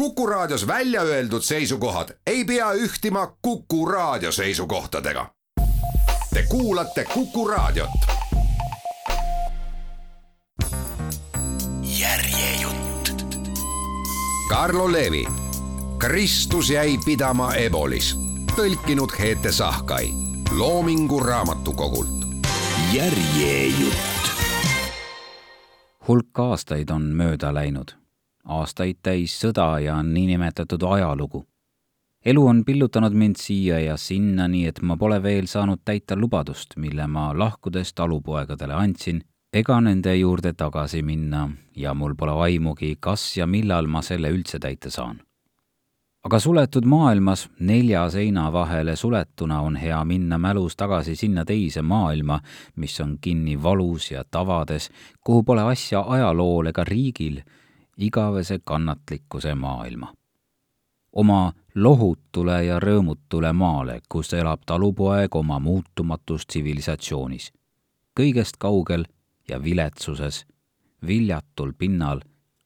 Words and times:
Kuku 0.00 0.26
Raadios 0.26 0.66
välja 0.66 1.02
öeldud 1.02 1.42
seisukohad 1.42 2.08
ei 2.26 2.44
pea 2.44 2.72
ühtima 2.72 3.36
Kuku 3.42 3.86
Raadio 3.86 4.32
seisukohtadega. 4.32 5.30
Te 6.34 6.42
kuulate 6.48 7.04
Kuku 7.04 7.48
Raadiot. 7.48 7.90
järjejutt. 11.98 13.36
Karlo 14.48 14.92
Levi, 14.92 15.26
Kristus 15.98 16.70
jäi 16.70 16.98
pidama 17.04 17.54
Ebolis, 17.54 18.16
tõlkinud 18.56 19.18
Heete 19.18 19.52
Sahkai, 19.52 20.08
Loomingu 20.56 21.20
Raamatukogult. 21.20 22.24
järjejutt. 22.92 24.30
hulk 26.08 26.38
aastaid 26.38 26.90
on 26.90 27.02
mööda 27.02 27.54
läinud 27.54 27.99
aastaid 28.44 28.98
täis 29.02 29.36
sõda 29.40 29.78
ja 29.84 30.02
niinimetatud 30.02 30.82
ajalugu. 30.82 31.46
elu 32.24 32.46
on 32.46 32.64
pillutanud 32.64 33.12
mind 33.12 33.36
siia 33.36 33.78
ja 33.80 33.96
sinna, 33.96 34.48
nii 34.48 34.66
et 34.66 34.82
ma 34.82 34.96
pole 34.96 35.22
veel 35.22 35.46
saanud 35.46 35.80
täita 35.84 36.16
lubadust, 36.16 36.76
mille 36.76 37.06
ma 37.06 37.30
lahkudes 37.38 37.94
talupoegadele 37.94 38.74
andsin, 38.74 39.22
ega 39.52 39.80
nende 39.80 40.14
juurde 40.16 40.52
tagasi 40.52 41.02
minna 41.02 41.48
ja 41.76 41.94
mul 41.94 42.14
pole 42.14 42.32
aimugi, 42.44 42.96
kas 43.00 43.36
ja 43.36 43.46
millal 43.46 43.86
ma 43.86 44.02
selle 44.02 44.30
üldse 44.30 44.58
täita 44.58 44.90
saan. 44.90 45.20
aga 46.24 46.38
suletud 46.38 46.84
maailmas 46.84 47.48
nelja 47.60 48.10
seina 48.10 48.52
vahele 48.52 48.96
suletuna 48.96 49.60
on 49.60 49.76
hea 49.76 50.04
minna 50.04 50.38
mälus 50.38 50.76
tagasi 50.76 51.16
sinna 51.16 51.44
teise 51.44 51.82
maailma, 51.82 52.40
mis 52.76 53.00
on 53.00 53.16
kinni 53.20 53.62
valus 53.62 54.10
ja 54.10 54.24
tavades, 54.24 54.90
kuhu 55.24 55.42
pole 55.42 55.62
asja 55.62 56.04
ajalool 56.06 56.66
ega 56.66 56.84
riigil 56.84 57.40
igavese 58.00 58.58
kannatlikkuse 58.64 59.54
maailma. 59.54 60.14
oma 61.12 61.52
lohutule 61.74 62.64
ja 62.64 62.78
rõõmutule 62.80 63.52
maale, 63.52 64.00
kus 64.08 64.32
elab 64.32 64.60
talupoeg 64.66 65.36
oma 65.36 65.58
muutumatus 65.58 66.46
tsivilisatsioonis. 66.46 67.52
kõigest 68.20 68.56
kaugel 68.58 69.04
ja 69.48 69.62
viletsuses, 69.62 70.46
viljatul 71.06 71.72
pinnal, 71.72 72.20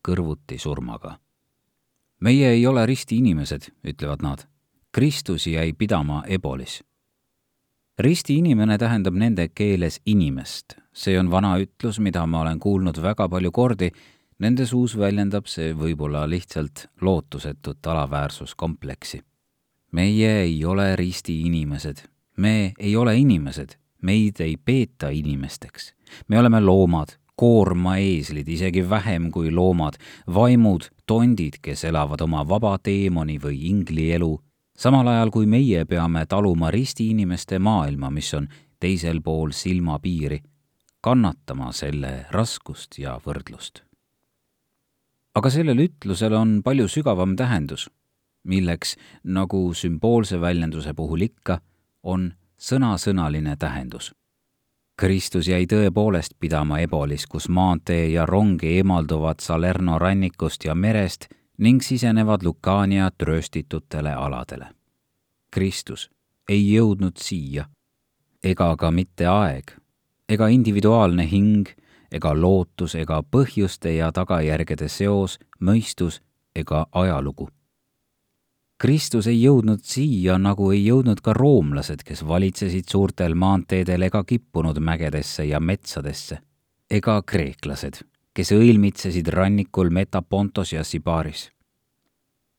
kõrvuti 0.08 0.58
surmaga. 0.58 1.18
meie 2.20 2.50
ei 2.50 2.66
ole 2.66 2.86
risti 2.86 3.16
inimesed, 3.16 3.62
ütlevad 3.84 4.22
nad. 4.22 4.48
Kristus 4.92 5.46
jäi 5.46 5.72
pidama 5.72 6.22
ebolis 6.26 6.82
risti 7.98 8.38
inimene 8.38 8.78
tähendab 8.78 9.14
nende 9.14 9.48
keeles 9.48 10.00
inimest. 10.06 10.76
see 10.94 11.18
on 11.18 11.30
vana 11.30 11.56
ütlus, 11.58 11.98
mida 11.98 12.26
ma 12.26 12.40
olen 12.40 12.58
kuulnud 12.58 13.00
väga 13.02 13.28
palju 13.28 13.50
kordi 13.52 13.90
Nende 14.42 14.64
suus 14.66 14.96
väljendab 14.98 15.46
see 15.46 15.70
võib-olla 15.78 16.24
lihtsalt 16.26 16.88
lootusetut 17.00 17.86
alaväärsuskompleksi. 17.86 19.20
meie 19.92 20.30
ei 20.42 20.64
ole 20.64 20.96
risti 20.96 21.40
inimesed, 21.46 22.02
me 22.36 22.72
ei 22.78 22.96
ole 22.96 23.16
inimesed, 23.16 23.76
meid 24.02 24.40
ei 24.40 24.56
peeta 24.56 25.08
inimesteks. 25.08 25.94
me 26.28 26.38
oleme 26.38 26.60
loomad, 26.60 27.14
koormaeeslid, 27.36 28.48
isegi 28.48 28.90
vähem 28.90 29.30
kui 29.30 29.50
loomad, 29.50 29.94
vaimud, 30.34 30.90
tondid, 31.06 31.60
kes 31.62 31.84
elavad 31.84 32.20
oma 32.20 32.48
vaba 32.48 32.78
teemoni 32.78 33.38
või 33.38 33.70
ingli 33.70 34.10
elu, 34.12 34.40
samal 34.76 35.08
ajal 35.08 35.30
kui 35.30 35.46
meie 35.46 35.84
peame 35.84 36.26
taluma 36.26 36.70
risti 36.70 37.10
inimeste 37.10 37.58
maailma, 37.58 38.10
mis 38.10 38.34
on 38.34 38.48
teisel 38.80 39.22
pool 39.22 39.54
silmapiiri, 39.54 40.42
kannatama 41.00 41.72
selle 41.72 42.26
raskust 42.30 42.98
ja 42.98 43.20
võrdlust 43.26 43.83
aga 45.34 45.50
sellel 45.50 45.84
ütlusel 45.86 46.34
on 46.38 46.60
palju 46.62 46.88
sügavam 46.88 47.36
tähendus, 47.36 47.88
milleks, 48.44 48.96
nagu 49.24 49.72
sümboolse 49.74 50.40
väljenduse 50.40 50.94
puhul 50.94 51.26
ikka, 51.26 51.60
on 52.02 52.32
sõnasõnaline 52.60 53.56
tähendus. 53.58 54.12
Kristus 54.96 55.48
jäi 55.50 55.66
tõepoolest 55.66 56.36
pidama 56.38 56.78
Ebolis, 56.84 57.26
kus 57.26 57.48
maantee 57.48 58.12
ja 58.12 58.26
rong 58.26 58.62
eemalduvad 58.62 59.42
Salerno 59.42 59.98
rannikust 59.98 60.64
ja 60.64 60.74
merest 60.74 61.26
ning 61.58 61.82
sisenevad 61.82 62.42
Lucania 62.46 63.10
trööstitutele 63.10 64.12
aladele. 64.14 64.68
Kristus 65.50 66.10
ei 66.48 66.62
jõudnud 66.74 67.18
siia 67.18 67.66
ega 68.44 68.76
ka 68.76 68.90
mitte 68.90 69.26
aeg 69.26 69.74
ega 70.28 70.48
individuaalne 70.52 71.26
hing 71.30 71.68
ega 72.14 72.32
lootus 72.38 72.94
ega 72.94 73.20
põhjuste 73.22 73.96
ja 73.96 74.12
tagajärgede 74.14 74.88
seos, 74.88 75.38
mõistus 75.60 76.20
ega 76.54 76.86
ajalugu. 76.92 77.48
Kristus 78.78 79.26
ei 79.30 79.38
jõudnud 79.42 79.84
siia, 79.86 80.38
nagu 80.38 80.70
ei 80.74 80.82
jõudnud 80.84 81.22
ka 81.24 81.32
roomlased, 81.32 82.02
kes 82.04 82.24
valitsesid 82.26 82.90
suurtel 82.90 83.34
maanteedel 83.38 84.02
ega 84.08 84.24
kippunud 84.24 84.80
mägedesse 84.82 85.46
ja 85.46 85.60
metsadesse, 85.60 86.40
ega 86.90 87.20
kreeklased, 87.22 88.02
kes 88.34 88.52
õilmitsesid 88.52 89.30
rannikul 89.30 89.90
Metapontos 89.94 90.74
ja 90.74 90.84
Sibaris 90.84 91.48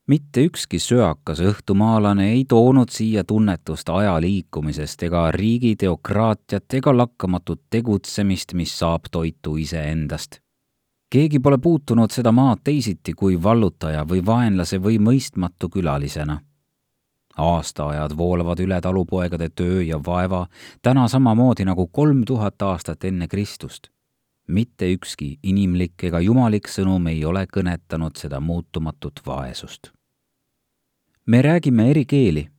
mitte 0.08 0.44
ükski 0.46 0.80
söakas 0.80 1.40
õhtumaalane 1.42 2.30
ei 2.30 2.46
toonud 2.50 2.92
siia 2.94 3.24
tunnetust 3.24 3.90
aja 3.90 4.20
liikumisest 4.22 5.04
ega 5.04 5.32
riigi 5.32 5.76
teokraatiat 5.76 6.74
ega 6.74 6.94
lakkamatut 6.98 7.62
tegutsemist, 7.70 8.54
mis 8.54 8.80
saab 8.80 9.10
toitu 9.12 9.58
iseendast. 9.58 10.40
keegi 11.10 11.40
pole 11.40 11.58
puutunud 11.58 12.12
seda 12.12 12.32
maad 12.32 12.62
teisiti 12.64 13.14
kui 13.14 13.44
vallutaja 13.44 14.04
või 14.06 14.26
vaenlase 14.26 14.78
või 14.78 15.00
mõistmatu 15.00 15.70
külalisena. 15.70 16.40
aastaajad 17.38 18.18
voolavad 18.18 18.60
üle 18.60 18.82
talupoegade 18.82 19.50
töö 19.50 19.82
ja 19.82 20.00
vaeva 20.06 20.48
täna 20.82 21.08
samamoodi 21.08 21.66
nagu 21.66 21.88
kolm 21.88 22.24
tuhat 22.26 22.62
aastat 22.62 23.04
enne 23.04 23.28
Kristust 23.28 23.90
mitte 24.48 24.86
ükski 24.94 25.40
inimlik 25.44 26.04
ega 26.04 26.20
jumalik 26.20 26.68
sõnum 26.70 27.08
ei 27.08 27.26
ole 27.26 27.48
kõnetanud 27.50 28.16
seda 28.16 28.40
muutumatut 28.40 29.22
vaesust 29.26 29.94
me 31.25 31.41
räägime 31.41 31.90
eri 31.90 32.06
keeli. 32.06 32.50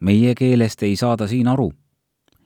meie 0.00 0.34
keelest 0.34 0.82
ei 0.82 0.96
saada 0.96 1.26
siin 1.26 1.48
aru. 1.48 1.72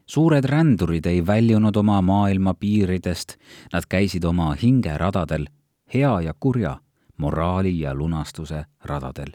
suured 0.06 0.44
rändurid 0.44 1.06
ei 1.06 1.26
väljunud 1.26 1.76
oma 1.76 2.02
maailma 2.02 2.54
piiridest, 2.54 3.36
nad 3.72 3.82
käisid 3.88 4.24
oma 4.24 4.54
hingeradadel, 4.62 5.46
hea 5.94 6.20
ja 6.20 6.34
kurja, 6.40 6.80
moraali 7.16 7.80
ja 7.80 7.94
lunastuse 7.94 8.64
radadel. 8.84 9.32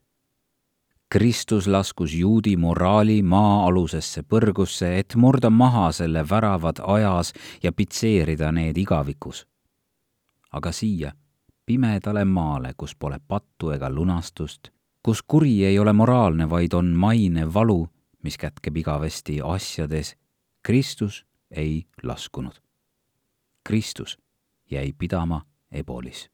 Kristus 1.09 1.67
laskus 1.67 2.13
juudi 2.13 2.57
moraali 2.57 3.21
maa-alusesse 3.23 4.23
põrgusse, 4.23 4.99
et 4.99 5.15
murda 5.15 5.49
maha 5.49 5.91
selle 5.91 6.29
väravad 6.29 6.75
ajas 6.83 7.33
ja 7.63 7.71
pitseerida 7.71 8.51
need 8.51 8.77
igavikus. 8.77 9.47
aga 10.51 10.71
siia, 10.71 11.11
pimedale 11.65 12.25
maale, 12.25 12.73
kus 12.77 12.95
pole 12.95 13.19
pattu 13.27 13.69
ega 13.69 13.89
lunastust, 13.89 14.74
kus 15.05 15.21
kuri 15.27 15.65
ei 15.65 15.79
ole 15.79 15.93
moraalne, 15.93 16.49
vaid 16.49 16.73
on 16.73 16.85
maine 16.85 17.53
valu, 17.53 17.87
mis 18.23 18.37
kätkeb 18.41 18.77
igavesti 18.81 19.37
asjades, 19.43 20.15
Kristus 20.65 21.25
ei 21.51 21.83
laskunud. 22.03 22.55
Kristus 23.63 24.17
jäi 24.71 24.93
pidama 24.97 25.41
ebolis. 25.71 26.29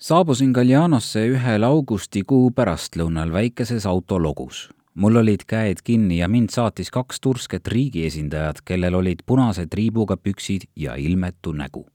saabusin 0.00 0.50
Gallianosse 0.50 1.22
ühel 1.28 1.64
augustikuu 1.64 2.50
pärastlõunal 2.50 3.32
väikeses 3.32 3.86
autologus. 3.86 4.68
mul 4.94 5.16
olid 5.16 5.46
käed 5.46 5.80
kinni 5.84 6.18
ja 6.18 6.28
mind 6.28 6.50
saatis 6.50 6.90
kaks 6.90 7.20
tursket 7.20 7.68
riigiesindajat, 7.68 8.60
kellel 8.64 8.94
olid 8.94 9.18
punase 9.26 9.66
triibuga 9.66 10.16
püksid 10.16 10.68
ja 10.76 10.94
ilmetu 10.94 11.52
nägu 11.52 11.86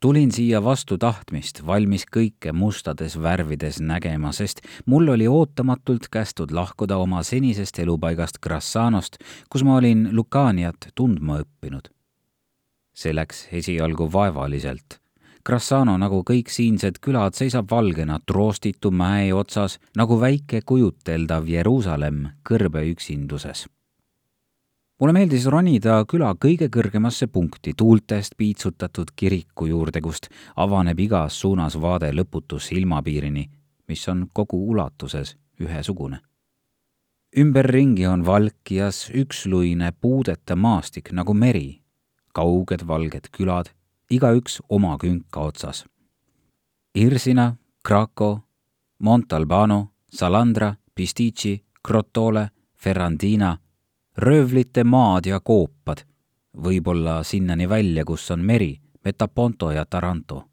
tulin 0.00 0.32
siia 0.32 0.60
vastu 0.64 0.98
tahtmist, 0.98 1.62
valmis 1.66 2.04
kõike 2.16 2.52
mustades 2.52 3.16
värvides 3.22 3.80
nägema, 3.80 4.32
sest 4.32 4.62
mul 4.86 5.08
oli 5.14 5.28
ootamatult 5.28 6.08
kästud 6.12 6.54
lahkuda 6.54 6.96
oma 6.96 7.22
senisest 7.22 7.78
elupaigast 7.78 8.38
Grassanost, 8.42 9.18
kus 9.50 9.64
ma 9.64 9.76
olin 9.76 10.08
Lucaniat 10.12 10.92
tundma 10.94 11.42
õppinud. 11.42 11.90
see 12.98 13.14
läks 13.14 13.46
esialgu 13.54 14.08
vaevaliselt. 14.12 14.98
Grassano, 15.46 15.94
nagu 15.98 16.24
kõik 16.26 16.50
siinsed 16.50 16.98
külad, 17.00 17.34
seisab 17.38 17.70
valgena 17.70 18.18
troostitu 18.26 18.90
mäe 18.90 19.30
otsas 19.32 19.78
nagu 19.96 20.20
väike 20.20 20.60
kujuteldav 20.66 21.46
Jeruusalemm 21.46 22.26
kõrbe 22.42 22.82
üksinduses 22.90 23.68
mulle 24.98 25.12
meeldis 25.14 25.46
ronida 25.46 26.00
küla 26.10 26.32
kõige 26.34 26.68
kõrgemasse 26.74 27.28
punkti, 27.30 27.74
tuultest 27.76 28.34
piitsutatud 28.36 29.12
kiriku 29.16 29.68
juurde, 29.70 30.00
kust 30.02 30.28
avaneb 30.56 30.98
igas 30.98 31.38
suunas 31.40 31.78
vaade 31.80 32.10
lõputu 32.12 32.58
silmapiirini, 32.58 33.44
mis 33.88 34.08
on 34.08 34.26
kogu 34.32 34.58
ulatuses 34.70 35.36
ühesugune. 35.60 36.20
ümberringi 37.38 38.06
on 38.06 38.26
valkias 38.26 39.10
üksluine 39.14 39.92
puudeta 40.00 40.56
maastik 40.56 41.12
nagu 41.12 41.34
meri, 41.34 41.82
kauged 42.34 42.86
valged 42.86 43.28
külad, 43.30 43.70
igaüks 44.10 44.62
oma 44.68 44.96
künka 44.98 45.40
otsas. 45.40 45.84
Irsina, 46.94 47.56
Krako, 47.84 48.40
Montalbano, 48.98 49.92
Salandra, 50.10 50.74
Pistici, 50.94 51.64
Crotole, 51.86 52.50
Ferrandina, 52.74 53.58
röövlite 54.18 54.84
maad 54.84 55.26
ja 55.26 55.40
koopad, 55.40 56.02
võib-olla 56.62 57.22
sinnani 57.22 57.68
välja, 57.68 58.04
kus 58.04 58.30
on 58.30 58.40
meri, 58.44 58.80
Metaponto 59.04 59.70
ja 59.70 59.84
Taranto. 59.84 60.44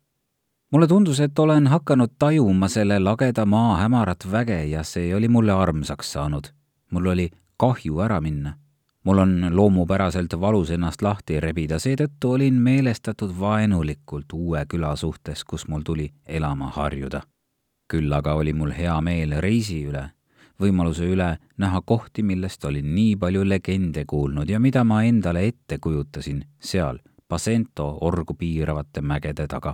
mulle 0.71 0.87
tundus, 0.87 1.19
et 1.19 1.39
olen 1.39 1.67
hakanud 1.67 2.11
tajuma 2.19 2.67
selle 2.67 2.99
lageda 2.99 3.45
maa 3.45 3.77
hämarat 3.77 4.31
väge 4.31 4.65
ja 4.65 4.83
see 4.83 5.15
oli 5.15 5.27
mulle 5.27 5.51
armsaks 5.51 6.11
saanud. 6.11 6.53
mul 6.91 7.05
oli 7.05 7.31
kahju 7.57 7.99
ära 7.99 8.21
minna 8.21 8.53
mul 9.05 9.17
on 9.17 9.47
loomupäraselt 9.51 10.33
valus 10.41 10.71
ennast 10.71 11.01
lahti 11.01 11.39
rebida, 11.39 11.79
seetõttu 11.79 12.31
olin 12.31 12.53
meelestatud 12.53 13.33
vaenulikult 13.39 14.33
uue 14.33 14.65
küla 14.65 14.95
suhtes, 14.95 15.43
kus 15.43 15.67
mul 15.67 15.81
tuli 15.81 16.13
elama 16.25 16.69
harjuda. 16.69 17.21
küll 17.87 18.13
aga 18.13 18.33
oli 18.33 18.53
mul 18.53 18.71
hea 18.71 19.01
meel 19.01 19.35
reisi 19.41 19.83
üle, 19.85 20.09
võimaluse 20.61 21.05
üle 21.05 21.37
näha 21.57 21.81
kohti, 21.85 22.23
millest 22.23 22.65
olin 22.65 22.95
nii 22.95 23.15
palju 23.15 23.43
legende 23.49 24.05
kuulnud 24.05 24.49
ja 24.49 24.59
mida 24.59 24.83
ma 24.83 25.03
endale 25.03 25.47
ette 25.47 25.77
kujutasin 25.77 26.45
seal 26.59 26.99
Pasento 27.27 27.97
orgu 28.01 28.33
piiravate 28.33 29.01
mägede 29.01 29.47
taga. 29.47 29.73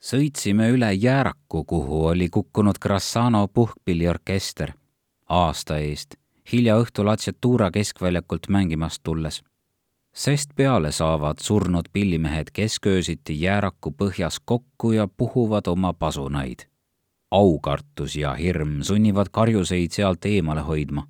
sõitsime 0.00 0.70
üle 0.72 0.92
jääraku, 0.92 1.64
kuhu 1.64 2.06
oli 2.06 2.28
kukkunud 2.28 2.78
Grassano 2.80 3.48
puhkpilliorkester 3.48 4.72
aasta 5.28 5.78
eest 5.78 6.14
hilja 6.52 6.76
õhtul 6.80 7.10
Atsetuura 7.12 7.70
keskväljakult 7.70 8.48
mängimast 8.48 9.02
tulles. 9.02 9.42
sest 10.12 10.50
peale 10.56 10.92
saavad 10.92 11.38
surnud 11.40 11.88
pillimehed 11.92 12.50
kesköösiti 12.52 13.40
jääraku 13.40 13.94
põhjas 14.02 14.36
kokku 14.44 14.92
ja 14.92 15.08
puhuvad 15.08 15.66
oma 15.66 15.92
pasunaid. 15.92 16.68
Aukartus 17.32 18.16
ja 18.16 18.34
hirm 18.34 18.82
sunnivad 18.82 19.32
karjuseid 19.32 19.90
sealt 19.90 20.24
eemale 20.28 20.60
hoidma. 20.68 21.06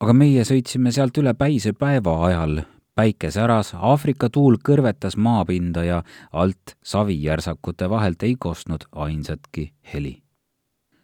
aga 0.00 0.12
meie 0.12 0.42
sõitsime 0.48 0.90
sealt 0.90 1.18
üle 1.18 1.34
päise 1.38 1.72
päeva 1.72 2.16
ajal, 2.26 2.62
päike 2.94 3.30
säras, 3.30 3.74
Aafrika 3.74 4.30
tuul 4.30 4.58
kõrvetas 4.68 5.16
maapinda 5.16 5.84
ja 5.84 6.02
alt 6.32 6.76
savijärsakute 6.82 7.90
vahelt 7.90 8.22
ei 8.22 8.34
kostnud 8.38 8.88
ainsatki 8.92 9.72
heli 9.94 10.22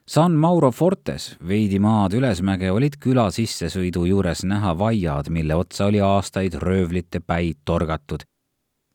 San 0.08 0.32
Mauro 0.32 0.70
Fortes, 0.72 1.34
veidi 1.48 1.76
maad 1.84 2.14
ülesmäge, 2.16 2.70
olid 2.72 2.94
küla 2.96 3.26
sissesõidu 3.28 4.06
juures 4.08 4.40
näha 4.48 4.70
vaiad, 4.80 5.28
mille 5.28 5.52
otsa 5.52 5.90
oli 5.90 6.00
aastaid 6.00 6.54
röövlite 6.62 7.20
päid 7.20 7.58
torgatud. 7.68 8.24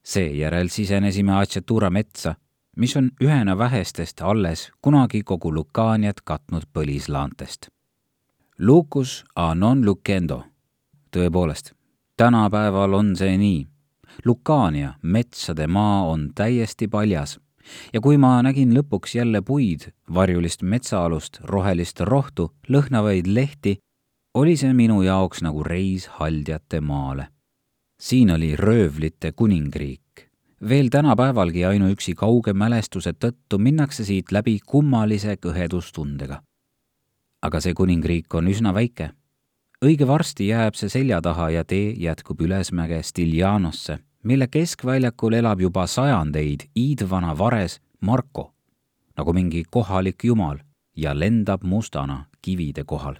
seejärel 0.03 0.71
sisenesime 0.73 1.35
Achetura 1.37 1.89
metsa, 1.93 2.33
mis 2.77 2.97
on 2.97 3.11
ühena 3.23 3.57
vähestest 3.57 4.21
alles 4.21 4.71
kunagi 4.81 5.23
kogu 5.23 5.53
Lucaaniat 5.53 6.21
katnud 6.23 6.63
põlislaantest. 6.73 7.67
Lucus 8.59 9.25
a 9.35 9.55
non 9.55 9.85
lucendo. 9.85 10.43
tõepoolest, 11.11 11.73
tänapäeval 12.17 12.93
on 12.93 13.15
see 13.15 13.37
nii. 13.37 13.67
Lucaania 14.25 14.93
metsade 15.01 15.67
maa 15.67 16.05
on 16.07 16.29
täiesti 16.35 16.87
paljas 16.87 17.39
ja 17.93 18.01
kui 18.01 18.17
ma 18.17 18.41
nägin 18.45 18.73
lõpuks 18.75 19.15
jälle 19.17 19.41
puid, 19.41 19.89
varjulist 20.13 20.61
metsaalust, 20.61 21.39
rohelist 21.43 21.99
rohtu, 21.99 22.51
lõhnavaid 22.69 23.27
lehti, 23.27 23.77
oli 24.33 24.57
see 24.57 24.73
minu 24.73 25.01
jaoks 25.05 25.43
nagu 25.45 25.63
reis 25.63 26.07
haldjate 26.19 26.81
maale. 26.81 27.27
siin 27.99 28.31
oli 28.31 28.55
röövlite 28.55 29.31
kuningriik. 29.31 30.02
Veel 30.69 30.89
tänapäevalgi 30.89 31.65
ainuüksi 31.65 32.15
kauge 32.15 32.53
mälestuse 32.53 33.13
tõttu 33.13 33.57
minnakse 33.57 34.05
siit 34.05 34.31
läbi 34.31 34.59
kummalise 34.65 35.35
kõhedustundega. 35.35 36.41
aga 37.41 37.59
see 37.59 37.73
kuningriik 37.73 38.33
on 38.33 38.47
üsna 38.47 38.73
väike. 38.73 39.11
õige 39.85 40.07
varsti 40.07 40.47
jääb 40.47 40.75
see 40.75 40.89
selja 40.89 41.21
taha 41.21 41.49
ja 41.49 41.63
tee 41.63 41.93
jätkub 41.97 42.41
ülesmäge 42.41 43.03
Stiljanosse 43.03 43.99
mille 44.23 44.47
keskväljakul 44.47 45.33
elab 45.33 45.61
juba 45.61 45.87
sajandeid 45.87 46.67
iidvana 46.75 47.37
vares 47.37 47.81
Marko, 48.01 48.53
nagu 49.17 49.33
mingi 49.33 49.63
kohalik 49.69 50.23
jumal, 50.23 50.57
ja 50.95 51.19
lendab 51.19 51.63
mustana 51.63 52.25
kivide 52.41 52.83
kohal. 52.83 53.15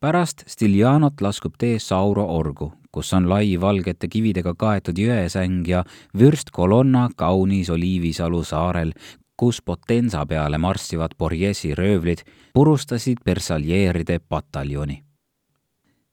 pärast 0.00 0.44
Stiljanot 0.46 1.20
laskub 1.20 1.54
tee 1.58 1.78
Sauro 1.78 2.26
orgu, 2.26 2.72
kus 2.92 3.12
on 3.12 3.28
lai 3.28 3.60
valgete 3.60 4.08
kividega 4.08 4.54
kaetud 4.54 4.98
jõesäng 4.98 5.68
ja 5.68 5.84
vürstkolonna 6.18 7.08
kaunis 7.16 7.70
Oliivisalu 7.70 8.44
saarel, 8.44 8.92
kus 9.36 9.62
Potenza 9.62 10.26
peale 10.26 10.58
marssivad 10.58 11.16
Borghesi 11.18 11.74
röövlid 11.74 12.18
purustasid 12.54 13.18
persaljeeride 13.24 14.18
pataljoni. 14.28 15.02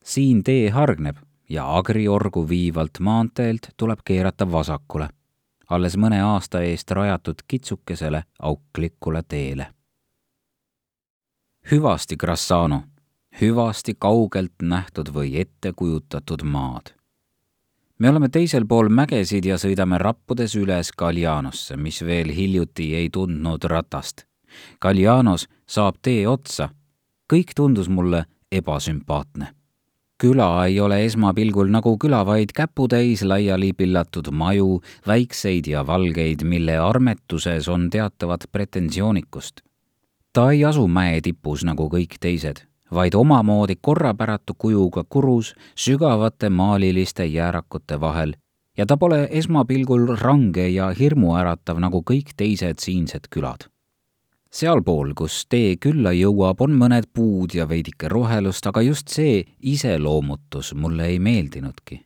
siin 0.04 0.44
tee 0.44 0.70
hargneb 0.70 1.18
ja 1.50 1.78
Agriorgu 1.78 2.50
viivalt 2.50 3.00
maanteelt 3.00 3.70
tuleb 3.78 4.00
keerata 4.06 4.52
vasakule, 4.52 5.10
alles 5.70 5.98
mõne 5.98 6.22
aasta 6.22 6.62
eest 6.62 6.92
rajatud 6.92 7.44
kitsukesele 7.48 8.24
auklikule 8.40 9.24
teele. 9.28 9.68
hüvasti 11.72 12.16
Grassano, 12.18 12.84
hüvasti 13.42 13.96
kaugelt 14.00 14.62
nähtud 14.62 15.14
või 15.16 15.40
ettekujutatud 15.40 16.44
maad. 16.44 16.94
me 18.00 18.10
oleme 18.10 18.30
teisel 18.30 18.66
pool 18.66 18.90
mägesid 18.90 19.46
ja 19.46 19.58
sõidame 19.58 19.98
rappudes 19.98 20.56
üles 20.56 20.92
Gallianosse, 20.92 21.78
mis 21.78 22.02
veel 22.06 22.32
hiljuti 22.32 22.96
ei 22.96 23.10
tundnud 23.10 23.64
ratast. 23.64 24.26
Gallianos 24.82 25.48
saab 25.68 25.96
tee 26.02 26.28
otsa. 26.28 26.70
kõik 27.34 27.54
tundus 27.56 27.90
mulle 27.90 28.26
ebasümpaatne 28.52 29.60
küla 30.20 30.66
ei 30.66 30.80
ole 30.80 31.06
esmapilgul 31.06 31.70
nagu 31.72 31.96
küla, 31.98 32.26
vaid 32.26 32.52
käputäis 32.56 33.24
laiali 33.24 33.72
pillatud 33.74 34.28
maju, 34.32 34.82
väikseid 35.08 35.68
ja 35.72 35.86
valgeid, 35.88 36.44
mille 36.44 36.76
armetuses 36.78 37.70
on 37.70 37.90
teatavat 37.90 38.44
pretensioonikust. 38.52 39.62
ta 40.34 40.52
ei 40.52 40.66
asu 40.66 40.88
mäe 40.88 41.22
tipus 41.22 41.64
nagu 41.64 41.88
kõik 41.90 42.20
teised, 42.20 42.69
vaid 42.92 43.16
omamoodi 43.16 43.76
korrapäratu 43.82 44.54
kujuga 44.58 45.04
kurus 45.10 45.56
sügavate 45.76 46.50
maaliliste 46.50 47.26
jäärakute 47.26 48.00
vahel 48.02 48.34
ja 48.78 48.86
ta 48.86 48.98
pole 48.98 49.28
esmapilgul 49.32 50.16
range 50.16 50.70
ja 50.70 50.94
hirmuäratav 51.00 51.80
nagu 51.80 52.04
kõik 52.12 52.34
teised 52.38 52.80
siinsed 52.80 53.28
külad 53.30 53.70
sealpool, 54.50 55.14
kus 55.14 55.44
tee 55.50 55.76
külla 55.82 56.12
jõuab, 56.16 56.62
on 56.66 56.74
mõned 56.78 57.10
puud 57.14 57.54
ja 57.54 57.68
veidike 57.70 58.10
rohelust, 58.10 58.66
aga 58.66 58.82
just 58.82 59.14
see 59.14 59.44
iseloomutus 59.62 60.74
mulle 60.74 61.06
ei 61.06 61.20
meeldinudki. 61.20 62.06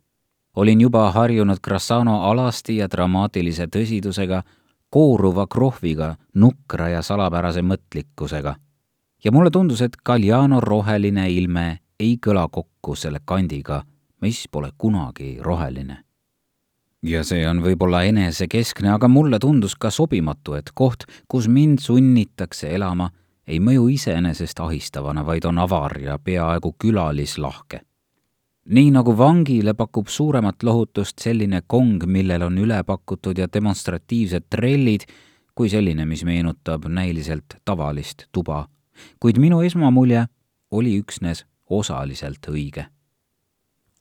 olin 0.55 0.81
juba 0.81 1.11
harjunud 1.11 1.59
Grassano 1.63 2.21
alasti 2.29 2.77
ja 2.77 2.87
dramaatilise 2.87 3.67
tõsidusega, 3.67 4.43
kooruva 4.89 5.47
krohviga, 5.47 6.15
nukra 6.35 6.89
ja 6.89 7.01
salapärase 7.01 7.61
mõtlikkusega. 7.61 8.55
Ja 9.23 9.31
mulle 9.31 9.51
tundus, 9.51 9.81
et 9.81 9.97
Galliano 10.05 10.59
roheline 10.59 11.29
ilme 11.31 11.79
ei 11.99 12.17
kõla 12.17 12.47
kokku 12.51 12.95
selle 12.95 13.19
kandiga, 13.25 13.83
mis 14.21 14.47
pole 14.51 14.71
kunagi 14.77 15.37
roheline 15.41 16.03
ja 17.03 17.23
see 17.27 17.43
on 17.47 17.61
võib-olla 17.63 18.03
enesekeskne, 18.07 18.93
aga 18.93 19.09
mulle 19.11 19.39
tundus 19.39 19.75
ka 19.75 19.91
sobimatu, 19.91 20.55
et 20.55 20.71
koht, 20.73 21.05
kus 21.27 21.49
mind 21.51 21.83
sunnitakse 21.83 22.71
elama, 22.75 23.09
ei 23.47 23.59
mõju 23.59 23.89
iseenesest 23.91 24.59
ahistavana, 24.63 25.25
vaid 25.25 25.45
on 25.45 25.59
avar 25.59 25.97
ja 25.99 26.17
peaaegu 26.19 26.75
külalislahke. 26.79 27.81
nii 28.63 28.91
nagu 28.95 29.17
vangile 29.17 29.73
pakub 29.73 30.07
suuremat 30.07 30.63
lohutust 30.63 31.19
selline 31.19 31.61
kong, 31.67 32.05
millel 32.07 32.41
on 32.41 32.57
üle 32.57 32.83
pakutud 32.83 33.37
ja 33.37 33.47
demonstratiivsed 33.53 34.45
trellid, 34.49 35.03
kui 35.55 35.69
selline, 35.69 36.05
mis 36.05 36.23
meenutab 36.23 36.87
näiliselt 36.87 37.59
tavalist 37.65 38.27
tuba. 38.31 38.67
Kuid 39.19 39.39
minu 39.39 39.61
esmamulje 39.61 40.25
oli 40.71 40.97
üksnes 41.01 41.45
osaliselt 41.69 42.49
õige 42.49 42.89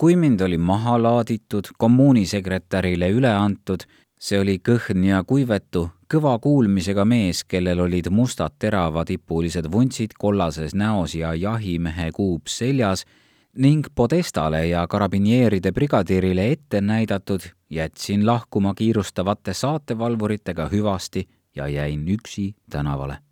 kui 0.03 0.17
mind 0.17 0.41
oli 0.41 0.57
maha 0.59 0.97
laaditud, 0.99 1.69
kommuunisekretärile 1.79 3.07
üle 3.15 3.31
antud, 3.31 3.85
see 4.19 4.41
oli 4.43 4.57
kõhn 4.59 5.05
ja 5.07 5.21
kuivetu, 5.23 5.85
kõva 6.11 6.33
kuulmisega 6.43 7.05
mees, 7.07 7.45
kellel 7.47 7.85
olid 7.85 8.09
mustad 8.11 8.57
teravatipulised 8.59 9.71
vuntsid 9.71 10.17
kollases 10.19 10.75
näos 10.75 11.15
ja 11.15 11.31
jahimehe 11.39 12.11
kuup 12.19 12.51
seljas 12.51 13.07
ning 13.55 13.87
Podestale 13.95 14.65
ja 14.73 14.83
karabineeride 14.91 15.71
brigadirile 15.71 16.51
ette 16.51 16.81
näidatud, 16.81 17.47
jätsin 17.71 18.27
lahkuma 18.27 18.75
kiirustavate 18.75 19.55
saatevalvuritega 19.55 20.67
hüvasti 20.73 21.29
ja 21.55 21.69
jäin 21.69 22.09
üksi 22.09 22.55
tänavale. 22.71 23.23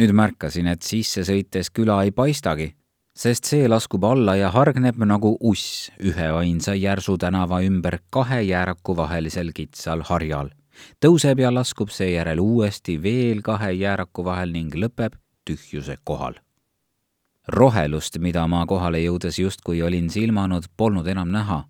Nüüd 0.00 0.16
märkasin, 0.16 0.66
et 0.72 0.82
sisse 0.82 1.22
sõites 1.28 1.68
küla 1.70 2.02
ei 2.04 2.10
paistagi 2.16 2.72
sest 3.20 3.44
see 3.50 3.68
laskub 3.68 4.04
alla 4.08 4.36
ja 4.38 4.50
hargneb 4.54 5.00
nagu 5.04 5.34
uss 5.40 5.90
üheainsa 5.98 6.74
Järsu 6.74 7.18
tänava 7.18 7.60
ümber 7.66 7.98
kahe 8.10 8.40
jääraku 8.42 8.96
vahelisel 8.96 9.50
kitsal 9.54 10.04
harjal, 10.08 10.48
tõuseb 11.04 11.42
ja 11.42 11.50
laskub 11.52 11.90
seejärel 11.92 12.40
uuesti 12.40 12.96
veel 13.02 13.42
kahe 13.42 13.72
jääraku 13.72 14.24
vahel 14.24 14.54
ning 14.54 14.74
lõpeb 14.74 15.18
tühjuse 15.44 15.96
kohal. 16.04 16.38
rohelust, 17.48 18.18
mida 18.18 18.46
ma 18.46 18.66
kohale 18.66 18.98
jõudes 19.02 19.38
justkui 19.38 19.82
olin 19.82 20.10
silmanud, 20.10 20.64
polnud 20.76 21.06
enam 21.06 21.28
näha. 21.28 21.64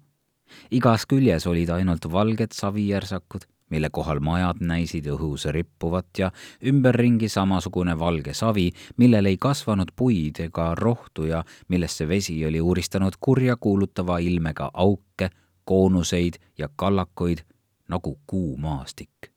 igas 0.70 1.06
küljes 1.06 1.46
olid 1.46 1.70
ainult 1.70 2.12
valged 2.12 2.52
savijärsakud 2.52 3.46
mille 3.70 3.90
kohal 3.92 4.20
majad 4.20 4.60
näisid 4.60 5.06
õhus 5.06 5.46
rippuvat 5.50 6.18
ja 6.18 6.30
ümberringi 6.66 7.28
samasugune 7.28 7.98
valge 7.98 8.34
savi, 8.34 8.70
millel 8.96 9.30
ei 9.30 9.38
kasvanud 9.38 9.92
puid 9.96 10.40
ega 10.46 10.74
rohtu 10.74 11.24
ja 11.30 11.44
millesse 11.68 12.08
vesi 12.08 12.36
oli 12.46 12.60
uuristanud 12.60 13.18
kurjakuulutava 13.20 14.18
ilmega 14.18 14.70
auke, 14.74 15.30
koonuseid 15.64 16.40
ja 16.58 16.68
kallakuid 16.76 17.44
nagu 17.88 18.18
kuumaastik. 18.26 19.30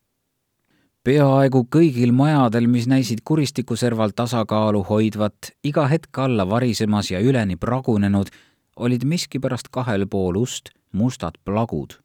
peaaegu 1.04 1.66
kõigil 1.75 2.13
majadel, 2.16 2.68
mis 2.68 2.88
näisid 2.88 3.25
kuristiku 3.28 3.75
serval 3.75 4.13
tasakaalu 4.16 4.86
hoidvat, 4.90 5.52
iga 5.63 5.88
hetk 5.92 6.18
alla 6.18 6.48
varisemas 6.50 7.12
ja 7.12 7.20
üleni 7.20 7.56
pragunenud, 7.56 8.32
olid 8.75 9.04
miskipärast 9.04 9.68
kahel 9.72 10.08
pool 10.08 10.40
ust 10.40 10.72
mustad 10.94 11.36
plagud 11.46 12.02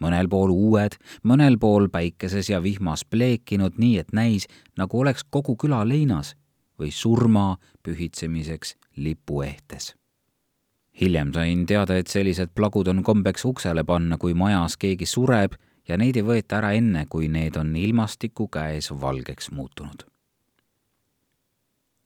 mõnel 0.00 0.28
pool 0.28 0.50
uued, 0.54 0.96
mõnel 1.22 1.58
pool 1.58 1.88
päikeses 1.92 2.50
ja 2.50 2.62
vihmas 2.62 3.04
pleekinud 3.04 3.78
nii, 3.78 3.98
et 3.98 4.12
näis, 4.12 4.46
nagu 4.78 5.00
oleks 5.00 5.24
kogu 5.30 5.56
küla 5.56 5.84
leinas 5.88 6.34
või 6.78 6.90
surma 6.90 7.56
pühitsemiseks 7.82 8.76
lipuehtes. 8.96 9.94
hiljem 11.00 11.32
sain 11.32 11.66
teada, 11.66 11.96
et 11.96 12.06
sellised 12.06 12.50
plagud 12.54 12.88
on 12.88 13.02
kombeks 13.02 13.44
uksele 13.44 13.84
panna, 13.84 14.18
kui 14.18 14.34
majas 14.34 14.76
keegi 14.76 15.06
sureb 15.06 15.52
ja 15.88 15.96
neid 15.96 16.16
ei 16.16 16.22
võeta 16.22 16.58
ära 16.58 16.72
enne, 16.72 17.06
kui 17.06 17.28
need 17.28 17.56
on 17.56 17.76
ilmastiku 17.76 18.48
käes 18.48 18.90
valgeks 18.90 19.50
muutunud. 19.50 20.02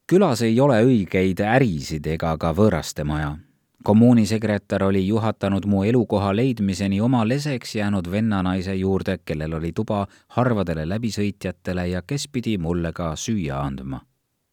külas 0.06 0.42
ei 0.42 0.60
ole 0.60 0.82
õigeid 0.84 1.40
ärisid 1.40 2.06
ega 2.06 2.36
ka 2.36 2.52
võõraste 2.52 3.04
maja 3.04 3.36
kommuunisekretär 3.82 4.84
oli 4.84 5.06
juhatanud 5.06 5.66
mu 5.66 5.82
elukoha 5.84 6.36
leidmiseni 6.36 7.00
oma 7.00 7.28
leseks 7.28 7.74
jäänud 7.74 8.10
vennanaise 8.10 8.74
juurde, 8.74 9.18
kellel 9.24 9.52
oli 9.52 9.72
tuba 9.72 10.06
harvadele 10.28 10.88
läbisõitjatele 10.88 11.86
ja 11.86 12.02
kes 12.02 12.28
pidi 12.28 12.58
mulle 12.58 12.92
ka 12.92 13.12
süüa 13.16 13.60
andma. 13.60 14.00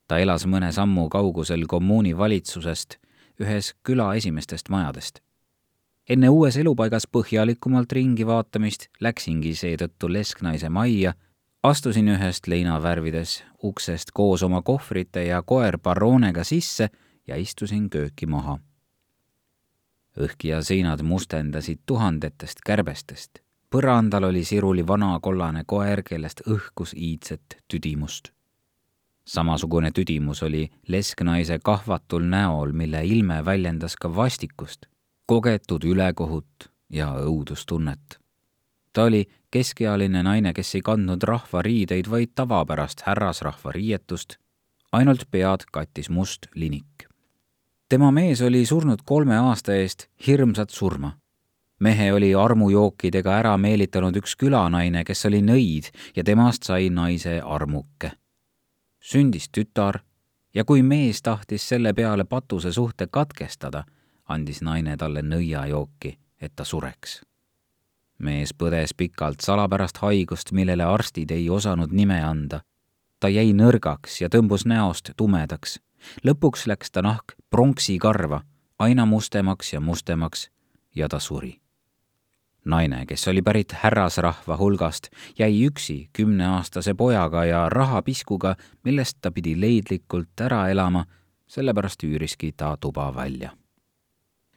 ta 0.07 0.17
elas 0.17 0.45
mõne 0.45 0.71
sammu 0.71 1.09
kaugusel 1.09 1.65
kommuuni 1.67 2.17
valitsusest, 2.17 2.95
ühes 3.41 3.74
küla 3.83 4.15
esimestest 4.15 4.69
majadest. 4.69 5.19
enne 6.09 6.29
uues 6.29 6.57
elupaigas 6.57 7.07
põhjalikumalt 7.07 7.91
ringi 7.91 8.27
vaatamist 8.27 8.88
läksingi 9.00 9.55
seetõttu 9.55 10.13
lesknaise 10.13 10.69
majja, 10.69 11.13
astusin 11.63 12.07
ühest 12.07 12.48
leinavärvides 12.48 13.43
uksest 13.63 14.12
koos 14.13 14.43
oma 14.43 14.62
kohvrite 14.62 15.24
ja 15.25 15.41
koer 15.41 15.77
Baronega 15.77 16.43
sisse 16.43 16.89
ja 17.27 17.36
istusin 17.36 17.89
kööki 17.89 18.25
maha 18.25 18.59
õhk 20.18 20.44
ja 20.44 20.62
seinad 20.63 21.01
mustendasid 21.01 21.80
tuhandetest 21.86 22.62
kärbestest. 22.66 23.39
põrandal 23.70 24.24
oli 24.24 24.44
siruli 24.44 24.88
vana 24.88 25.20
kollane 25.22 25.63
koer, 25.66 26.01
kellest 26.04 26.42
õhkus 26.48 26.94
iidset 26.96 27.58
tüdimust. 27.68 28.32
samasugune 29.25 29.92
tüdimus 29.92 30.44
oli 30.44 30.70
lesknaise 30.88 31.60
kahvatul 31.63 32.24
näol, 32.24 32.72
mille 32.72 33.06
ilme 33.06 33.46
väljendas 33.46 33.96
ka 33.96 34.16
vastikust, 34.16 34.86
kogetud 35.25 35.84
ülekohut 35.84 36.72
ja 36.89 37.13
õudustunnet. 37.13 38.20
ta 38.94 39.04
oli 39.04 39.30
keskealine 39.51 40.24
naine, 40.24 40.54
kes 40.54 40.75
ei 40.75 40.82
kandnud 40.82 41.24
rahvariideid, 41.24 42.10
vaid 42.10 42.30
tavapärast 42.36 43.01
härrasrahva 43.06 43.72
riietust, 43.72 44.38
ainult 44.92 45.28
pead 45.32 45.66
kattis 45.72 46.10
must 46.10 46.48
linik 46.56 47.09
tema 47.89 48.12
mees 48.12 48.41
oli 48.41 48.65
surnud 48.65 49.00
kolme 49.05 49.38
aasta 49.38 49.74
eest 49.74 50.08
hirmsat 50.27 50.69
surma. 50.69 51.12
mehe 51.79 52.13
oli 52.13 52.36
armujookidega 52.36 53.38
ära 53.38 53.58
meelitanud 53.58 54.15
üks 54.19 54.36
külanaine, 54.36 55.03
kes 55.03 55.25
oli 55.25 55.39
nõid 55.41 55.89
ja 56.15 56.24
temast 56.24 56.63
sai 56.63 56.89
naise 56.89 57.41
armuke. 57.41 58.12
sündis 59.00 59.50
tütar 59.50 60.00
ja 60.53 60.65
kui 60.65 60.84
mees 60.84 61.22
tahtis 61.22 61.69
selle 61.69 61.93
peale 61.93 62.24
patuse 62.24 62.72
suhte 62.72 63.08
katkestada, 63.08 63.84
andis 64.27 64.62
naine 64.62 64.98
talle 64.98 65.22
nõiajooki, 65.22 66.17
et 66.41 66.55
ta 66.55 66.63
sureks. 66.63 67.22
mees 68.19 68.53
põdes 68.53 68.93
pikalt 68.93 69.41
salapärast 69.41 69.98
haigust, 69.98 70.51
millele 70.51 70.84
arstid 70.84 71.31
ei 71.31 71.50
osanud 71.50 71.91
nime 71.91 72.22
anda. 72.24 72.62
ta 73.19 73.29
jäi 73.29 73.53
nõrgaks 73.53 74.22
ja 74.22 74.29
tõmbus 74.29 74.65
näost 74.65 75.12
tumedaks 75.17 75.79
lõpuks 76.24 76.67
läks 76.67 76.91
ta 76.91 77.01
nahk 77.01 77.38
pronksikarva 77.50 78.41
aina 78.79 79.06
mustemaks 79.06 79.74
ja 79.74 79.79
mustemaks 79.79 80.50
ja 80.96 81.08
ta 81.10 81.20
suri. 81.20 81.60
naine, 82.65 83.06
kes 83.06 83.27
oli 83.27 83.41
pärit 83.41 83.72
härrasrahva 83.72 84.58
hulgast, 84.58 85.08
jäi 85.39 85.65
üksi 85.65 86.10
kümneaastase 86.13 86.94
pojaga 86.94 87.46
ja 87.46 87.70
rahapiskuga, 87.70 88.56
millest 88.84 89.18
ta 89.22 89.32
pidi 89.32 89.62
leidlikult 89.62 90.41
ära 90.41 90.68
elama, 90.70 91.06
sellepärast 91.48 92.03
üüriski 92.03 92.51
ta 92.58 92.77
tuba 92.77 93.15
välja. 93.15 93.51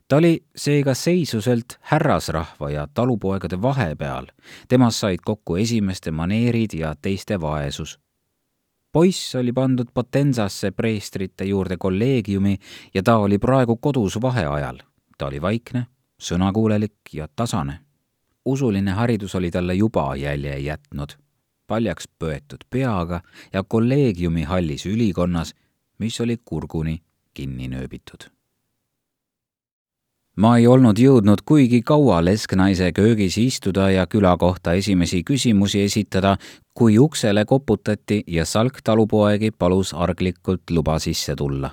ta 0.08 0.16
oli 0.16 0.44
seega 0.56 0.94
seisuselt 0.94 1.78
härrasrahva 1.80 2.70
ja 2.70 2.88
talupoegade 2.94 3.62
vahepeal, 3.62 4.26
temast 4.68 4.98
said 4.98 5.18
kokku 5.24 5.56
esimeste 5.56 6.10
maneerid 6.10 6.74
ja 6.74 6.94
teiste 7.02 7.40
vaesus 7.40 7.98
poiss 8.92 9.34
oli 9.34 9.52
pandud 9.52 9.88
Potenzasse 9.94 10.70
preestrite 10.70 11.44
juurde 11.44 11.76
kolleegiumi 11.76 12.56
ja 12.94 13.02
ta 13.02 13.16
oli 13.16 13.38
praegu 13.38 13.76
kodus 13.76 14.20
vaheajal. 14.22 14.78
ta 15.18 15.26
oli 15.26 15.40
vaikne, 15.40 15.86
sõnakuulelik 16.22 17.12
ja 17.12 17.28
tasane. 17.36 17.78
usuline 18.44 18.90
haridus 18.90 19.34
oli 19.34 19.50
talle 19.50 19.74
juba 19.74 20.16
jälje 20.16 20.58
jätnud, 20.58 21.10
paljaks 21.66 22.08
pöetud 22.18 22.64
peaga 22.70 23.20
ja 23.52 23.62
kolleegiumi 23.62 24.42
hallis 24.42 24.86
ülikonnas, 24.86 25.54
mis 25.98 26.20
oli 26.20 26.36
kurguni 26.44 27.02
kinni 27.34 27.68
nööbitud 27.68 28.41
ma 30.42 30.56
ei 30.58 30.66
olnud 30.66 30.98
jõudnud 30.98 31.44
kuigi 31.46 31.82
kaua 31.86 32.18
lesknaise 32.24 32.88
köögis 32.96 33.36
istuda 33.38 33.90
ja 33.92 34.06
küla 34.10 34.32
kohta 34.38 34.72
esimesi 34.74 35.20
küsimusi 35.22 35.84
esitada, 35.86 36.36
kui 36.74 36.98
uksele 36.98 37.44
koputati 37.46 38.22
ja 38.26 38.46
Salk 38.48 38.80
talupoegi 38.84 39.52
palus 39.58 39.92
arglikult 39.94 40.70
luba 40.70 40.98
sisse 40.98 41.36
tulla. 41.38 41.70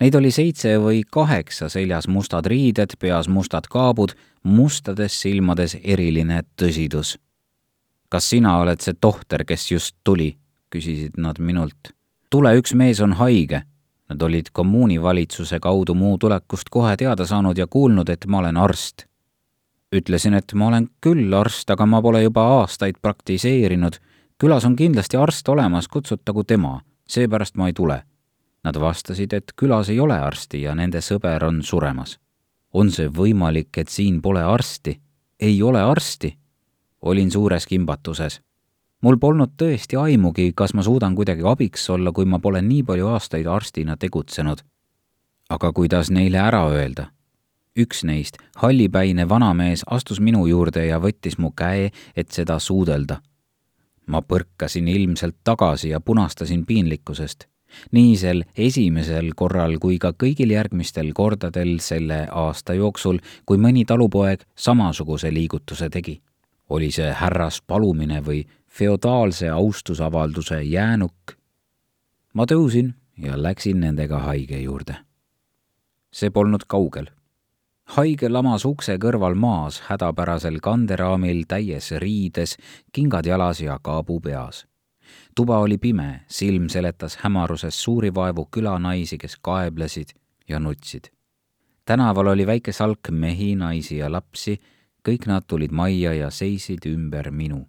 Neid 0.00 0.16
oli 0.16 0.30
seitse 0.34 0.78
või 0.80 1.02
kaheksa, 1.10 1.68
seljas 1.68 2.08
mustad 2.08 2.46
riided, 2.50 2.96
peas 2.98 3.28
mustad 3.28 3.68
kaabud, 3.70 4.16
mustades 4.42 5.20
silmades 5.20 5.76
eriline 5.84 6.40
tõsidus. 6.56 7.18
kas 8.08 8.30
sina 8.30 8.58
oled 8.58 8.80
see 8.80 8.94
tohter, 8.94 9.44
kes 9.44 9.70
just 9.70 9.96
tuli? 10.04 10.36
küsisid 10.70 11.18
nad 11.18 11.38
minult. 11.38 11.92
tule, 12.30 12.56
üks 12.58 12.74
mees 12.74 13.00
on 13.00 13.12
haige 13.12 13.62
Nad 14.14 14.22
olid 14.22 14.46
kommuunivalitsuse 14.52 15.58
kaudu 15.60 15.94
mu 15.94 16.18
tulekust 16.18 16.68
kohe 16.70 16.96
teada 16.96 17.24
saanud 17.26 17.58
ja 17.58 17.66
kuulnud, 17.66 18.08
et 18.08 18.26
ma 18.26 18.38
olen 18.38 18.56
arst. 18.56 19.06
ütlesin, 19.96 20.34
et 20.34 20.54
ma 20.54 20.66
olen 20.66 20.86
küll 21.00 21.34
arst, 21.34 21.70
aga 21.70 21.86
ma 21.86 22.02
pole 22.02 22.22
juba 22.22 22.44
aastaid 22.60 22.94
praktiseerinud. 23.02 23.98
külas 24.38 24.64
on 24.64 24.76
kindlasti 24.76 25.16
arst 25.16 25.48
olemas, 25.48 25.88
kutsutagu 25.88 26.44
tema, 26.44 26.80
seepärast 27.08 27.56
ma 27.56 27.66
ei 27.66 27.72
tule. 27.72 28.02
Nad 28.64 28.80
vastasid, 28.80 29.32
et 29.32 29.52
külas 29.56 29.90
ei 29.90 30.00
ole 30.00 30.20
arsti 30.20 30.62
ja 30.62 30.74
nende 30.74 30.98
sõber 31.00 31.44
on 31.44 31.62
suremas. 31.62 32.18
on 32.72 32.90
see 32.90 33.08
võimalik, 33.08 33.78
et 33.78 33.88
siin 33.88 34.22
pole 34.22 34.42
arsti? 34.42 35.00
ei 35.40 35.62
ole 35.62 35.82
arsti? 35.82 36.38
olin 37.02 37.30
suures 37.30 37.66
kimbatuses 37.66 38.40
mul 39.02 39.18
polnud 39.20 39.56
tõesti 39.60 39.98
aimugi, 40.00 40.52
kas 40.56 40.74
ma 40.74 40.82
suudan 40.82 41.14
kuidagi 41.14 41.42
abiks 41.46 41.90
olla, 41.90 42.12
kui 42.12 42.24
ma 42.24 42.38
pole 42.38 42.62
nii 42.62 42.82
palju 42.82 43.08
aastaid 43.16 43.46
arstina 43.46 43.96
tegutsenud. 43.96 44.62
aga 45.50 45.72
kuidas 45.72 46.10
neile 46.10 46.38
ära 46.38 46.66
öelda? 46.68 47.14
üks 47.74 48.04
neist, 48.06 48.38
hallipäine 48.62 49.28
vanamees, 49.28 49.82
astus 49.90 50.20
minu 50.20 50.46
juurde 50.46 50.86
ja 50.86 51.00
võttis 51.02 51.38
mu 51.38 51.50
käe, 51.56 51.90
et 52.16 52.30
seda 52.30 52.58
suudelda. 52.58 53.20
ma 54.06 54.20
põrkasin 54.20 54.88
ilmselt 54.88 55.36
tagasi 55.44 55.88
ja 55.88 56.00
punastasin 56.00 56.66
piinlikkusest. 56.66 57.48
nii 57.92 58.16
sel 58.16 58.44
esimesel 58.56 59.32
korral 59.36 59.78
kui 59.78 59.98
ka 59.98 60.12
kõigil 60.12 60.52
järgmistel 60.52 61.12
kordadel 61.12 61.78
selle 61.80 62.26
aasta 62.30 62.74
jooksul, 62.74 63.18
kui 63.46 63.58
mõni 63.58 63.84
talupoeg 63.84 64.44
samasuguse 64.54 65.34
liigutuse 65.34 65.90
tegi. 65.90 66.22
oli 66.70 66.90
see 66.90 67.12
härras 67.12 67.60
palumine 67.66 68.20
või 68.20 68.46
feodaalse 68.78 69.48
austusavalduse 69.48 70.62
jäänuk. 70.62 71.32
ma 72.34 72.44
tõusin 72.44 72.94
ja 73.18 73.42
läksin 73.42 73.80
nendega 73.80 74.18
haige 74.18 74.58
juurde. 74.60 74.96
see 76.12 76.30
polnud 76.30 76.64
kaugel. 76.66 77.06
haige 77.84 78.28
lamas 78.28 78.64
ukse 78.64 78.96
kõrval 78.96 79.34
maas 79.34 79.80
hädapärasel 79.80 80.58
kanderaamil 80.60 81.44
täies 81.48 81.90
riides, 81.90 82.56
kingad 82.92 83.26
jalas 83.26 83.60
ja 83.60 83.78
kaabu 83.82 84.20
peas. 84.20 84.66
tuba 85.36 85.58
oli 85.58 85.78
pime, 85.78 86.20
silm 86.28 86.68
seletas 86.68 87.16
hämaruses 87.16 87.82
suuri 87.82 88.14
vaevu 88.14 88.48
külanaisi, 88.50 89.18
kes 89.18 89.36
kaeblesid 89.36 90.08
ja 90.48 90.58
nutsid. 90.58 91.04
tänaval 91.84 92.26
oli 92.26 92.46
väike 92.46 92.72
salk 92.72 93.10
mehi, 93.10 93.54
naisi 93.54 93.96
ja 93.96 94.12
lapsi, 94.12 94.60
kõik 95.08 95.26
nad 95.26 95.44
tulid 95.46 95.70
majja 95.70 96.14
ja 96.14 96.30
seisid 96.30 96.86
ümber 96.86 97.30
minu 97.30 97.68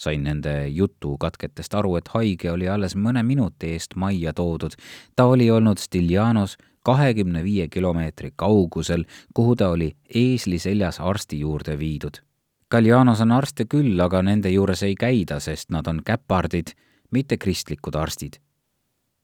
sain 0.00 0.22
nende 0.24 0.68
jutu 0.68 1.16
katketest 1.20 1.74
aru, 1.76 1.96
et 1.96 2.08
haige 2.14 2.50
oli 2.50 2.68
alles 2.68 2.96
mõne 2.96 3.22
minuti 3.22 3.74
eest 3.74 3.96
majja 3.96 4.32
toodud. 4.32 4.72
ta 5.16 5.24
oli 5.24 5.50
olnud 5.50 5.78
Stiljanos 5.78 6.56
kahekümne 6.82 7.44
viie 7.44 7.68
kilomeetri 7.68 8.32
kaugusel, 8.36 9.04
kuhu 9.34 9.56
ta 9.56 9.68
oli 9.68 9.92
eesli 10.14 10.58
seljas 10.58 11.00
arsti 11.00 11.40
juurde 11.40 11.78
viidud. 11.78 12.22
Galjanos 12.70 13.20
on 13.20 13.32
arste 13.32 13.64
küll, 13.64 14.00
aga 14.00 14.22
nende 14.22 14.50
juures 14.50 14.82
ei 14.86 14.94
käida, 14.94 15.40
sest 15.40 15.70
nad 15.70 15.86
on 15.90 16.00
käpardid, 16.06 16.72
mitte 17.10 17.36
kristlikud 17.36 17.94
arstid. 17.94 18.38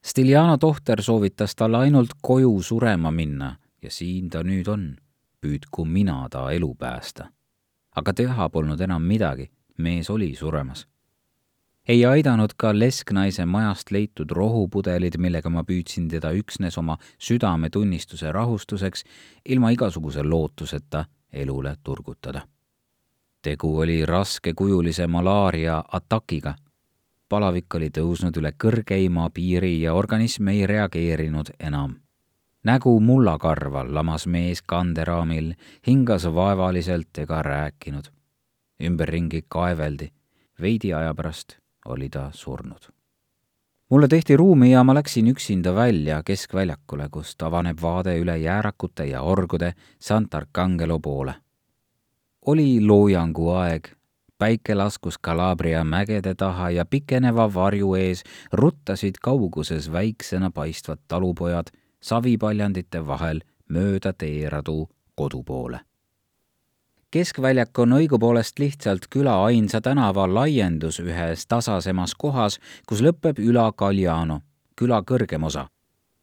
Stiljano 0.04 0.58
tohter 0.58 1.02
soovitas 1.02 1.54
talle 1.54 1.78
ainult 1.86 2.18
koju 2.22 2.62
surema 2.62 3.10
minna 3.10 3.56
ja 3.82 3.90
siin 3.90 4.30
ta 4.30 4.42
nüüd 4.42 4.68
on. 4.68 4.96
püüdku 5.40 5.84
mina 5.84 6.28
ta 6.30 6.50
elu 6.50 6.74
päästa. 6.74 7.28
aga 7.96 8.12
teha 8.12 8.48
polnud 8.48 8.80
enam 8.80 9.02
midagi, 9.02 9.50
mees 9.78 10.10
oli 10.10 10.34
suremas 10.34 10.86
ei 11.88 12.06
aidanud 12.06 12.50
ka 12.56 12.78
lesknaise 12.78 13.44
majast 13.46 13.90
leitud 13.90 14.30
rohupudelid, 14.30 15.18
millega 15.18 15.50
ma 15.50 15.62
püüdsin 15.64 16.08
teda 16.10 16.32
üksnes 16.34 16.78
oma 16.78 16.98
südametunnistuse 17.18 18.32
rahustuseks, 18.32 19.04
ilma 19.48 19.70
igasuguse 19.70 20.22
lootuseta 20.22 21.04
elule 21.32 21.76
turgutada. 21.82 22.42
tegu 23.42 23.78
oli 23.78 24.06
raskekujulise 24.06 25.06
malaaria 25.06 25.84
atakiga. 25.92 26.54
palavik 27.28 27.74
oli 27.74 27.90
tõusnud 27.90 28.36
üle 28.36 28.52
kõrgeima 28.64 29.30
piiri 29.30 29.80
ja 29.82 29.94
organism 29.94 30.48
ei 30.48 30.66
reageerinud 30.66 31.50
enam 31.60 31.96
nägu 32.64 33.00
mullakarval 33.00 33.94
lamas 33.94 34.26
mees 34.26 34.62
kanderaamil, 34.62 35.52
hingas 35.86 36.24
vaevaliselt 36.24 37.18
ega 37.18 37.42
rääkinud. 37.42 38.04
Ümberringi 38.80 39.44
kaeveldi, 39.48 40.10
veidi 40.60 40.94
aja 40.94 41.14
pärast 41.14 41.56
oli 41.86 42.08
ta 42.08 42.30
surnud. 42.32 42.88
mulle 43.90 44.08
tehti 44.08 44.36
ruumi 44.36 44.70
ja 44.70 44.84
ma 44.84 44.94
läksin 44.94 45.28
üksinda 45.28 45.74
välja 45.74 46.22
keskväljakule, 46.22 47.08
kust 47.10 47.42
avaneb 47.42 47.78
vaade 47.82 48.18
üle 48.18 48.38
jäärakute 48.38 49.04
ja 49.04 49.22
orgude 49.22 49.74
Sant'Arcangelo 50.00 50.98
poole. 51.00 51.34
oli 52.46 52.86
loojangu 52.86 53.48
aeg, 53.50 53.88
päike 54.38 54.74
laskus 54.74 55.18
Calabria 55.18 55.84
mägede 55.84 56.34
taha 56.34 56.70
ja 56.70 56.84
pikeneva 56.84 57.54
varju 57.54 57.94
ees 57.94 58.24
ruttasid 58.52 59.14
kauguses 59.22 59.92
väiksena 59.92 60.50
paistvad 60.50 60.98
talupojad 61.08 61.66
savipaljandite 62.00 63.06
vahel 63.06 63.40
mööda 63.68 64.12
teeradu 64.12 64.88
kodu 65.14 65.42
poole 65.42 65.80
keskväljak 67.10 67.78
on 67.78 67.92
õigupoolest 67.96 68.58
lihtsalt 68.58 69.06
küla 69.10 69.36
ainsa 69.44 69.80
tänava 69.80 70.26
laiendus 70.34 70.98
ühes 71.00 71.46
tasasemas 71.46 72.14
kohas, 72.18 72.58
kus 72.86 73.02
lõpeb 73.04 73.38
Üla 73.38 73.70
Kaljano, 73.72 74.40
küla 74.76 75.02
kõrgem 75.02 75.44
osa. 75.44 75.68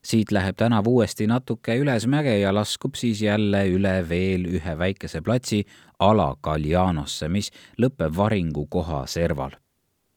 siit 0.04 0.32
läheb 0.32 0.56
tänav 0.60 0.88
uuesti 0.88 1.28
natuke 1.28 1.78
ülesmäge 1.80 2.40
ja 2.40 2.52
laskub 2.54 2.96
siis 2.96 3.22
jälle 3.22 3.62
üle 3.72 4.10
veel 4.10 4.46
ühe 4.46 4.78
väikese 4.78 5.22
platsi 5.22 5.63
Ala 6.00 6.36
Kaljanosse, 6.42 7.30
mis 7.30 7.52
lõpeb 7.78 8.16
varingu 8.18 8.68
koha 8.68 9.08
serval 9.08 9.52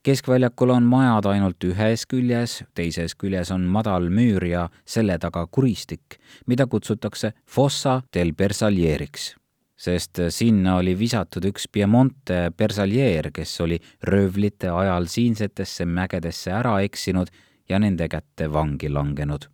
keskväljakul 0.03 0.69
on 0.69 0.83
majad 0.83 1.25
ainult 1.25 1.63
ühes 1.63 2.05
küljes, 2.07 2.63
teises 2.75 3.15
küljes 3.15 3.51
on 3.51 3.61
madal 3.61 4.07
müür 4.09 4.45
ja 4.47 4.69
selle 4.85 5.17
taga 5.19 5.47
kuristik, 5.47 6.15
mida 6.45 6.67
kutsutakse 6.67 7.33
Fossa 7.45 8.01
del 8.13 8.31
Bersaglieriks 8.33 9.35
sest 9.77 10.19
sinna 10.33 10.77
oli 10.81 10.95
visatud 10.99 11.45
üks 11.45 11.67
Piemonte 11.71 12.51
persaljeer, 12.57 13.29
kes 13.33 13.61
oli 13.61 13.77
röövlite 14.03 14.71
ajal 14.73 15.05
siinsetesse 15.05 15.85
mägedesse 15.85 16.51
ära 16.51 16.79
eksinud 16.81 17.29
ja 17.69 17.79
nende 17.79 18.07
kätte 18.09 18.51
vangi 18.53 18.89
langenud. 18.89 19.49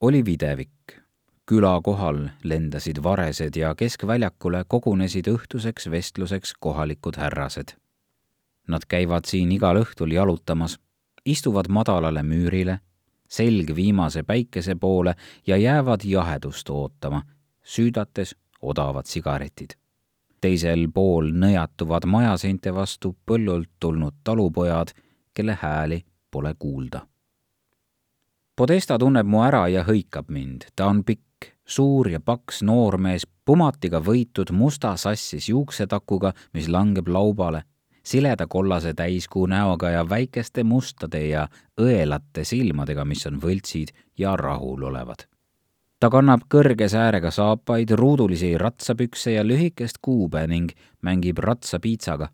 oli 0.00 0.24
videvik. 0.24 0.70
küla 1.46 1.80
kohal 1.82 2.28
lendasid 2.42 3.02
varesed 3.02 3.56
ja 3.56 3.74
keskväljakule 3.74 4.64
kogunesid 4.68 5.26
õhtuseks 5.26 5.90
vestluseks 5.90 6.52
kohalikud 6.60 7.16
härrased. 7.16 7.74
Nad 8.68 8.86
käivad 8.88 9.26
siin 9.26 9.52
igal 9.52 9.76
õhtul 9.82 10.12
jalutamas, 10.14 10.78
istuvad 11.24 11.66
madalale 11.68 12.22
müürile, 12.22 12.78
selg 13.28 13.74
viimase 13.76 14.22
päikese 14.22 14.74
poole 14.74 15.14
ja 15.46 15.56
jäävad 15.56 16.04
jahedust 16.04 16.70
ootama, 16.70 17.22
süüdates 17.62 18.36
odavad 18.62 19.06
sigaretid. 19.06 19.76
teisel 20.40 20.86
pool 20.94 21.26
nõjatuvad 21.36 22.06
majaseinte 22.08 22.72
vastu 22.74 23.12
põllult 23.26 23.68
tulnud 23.80 24.14
talupojad, 24.24 24.92
kelle 25.34 25.58
hääli 25.62 26.04
pole 26.30 26.54
kuulda. 26.58 27.06
Podesta 28.56 28.98
tunneb 28.98 29.26
mu 29.26 29.42
ära 29.44 29.66
ja 29.68 29.84
hõikab 29.84 30.30
mind, 30.32 30.64
ta 30.76 30.86
on 30.86 31.02
pikk, 31.04 31.52
suur 31.64 32.08
ja 32.08 32.20
paks 32.20 32.62
noormees, 32.62 33.26
pumatiga 33.44 34.00
võitud 34.00 34.52
musta 34.52 34.94
sassis 34.96 35.48
juuksetakuga, 35.48 36.32
mis 36.52 36.68
langeb 36.68 37.08
laubale, 37.08 37.62
sileda 38.02 38.46
kollase 38.46 38.94
täiskuu 38.94 39.46
näoga 39.46 39.90
ja 39.90 40.08
väikeste 40.08 40.64
mustade 40.64 41.26
ja 41.26 41.48
õelate 41.80 42.44
silmadega, 42.44 43.04
mis 43.04 43.26
on 43.26 43.40
võltsid 43.44 43.92
ja 44.18 44.36
rahulolevad 44.36 45.28
ta 46.00 46.08
kannab 46.10 46.46
kõrge 46.48 46.88
säärega 46.88 47.30
saapaid, 47.30 47.92
ruudulisi 47.96 48.54
ratsapükse 48.58 49.34
ja 49.36 49.44
lühikest 49.44 50.00
kuube 50.02 50.46
ning 50.46 50.72
mängib 51.02 51.38
ratsapiitsaga. 51.38 52.28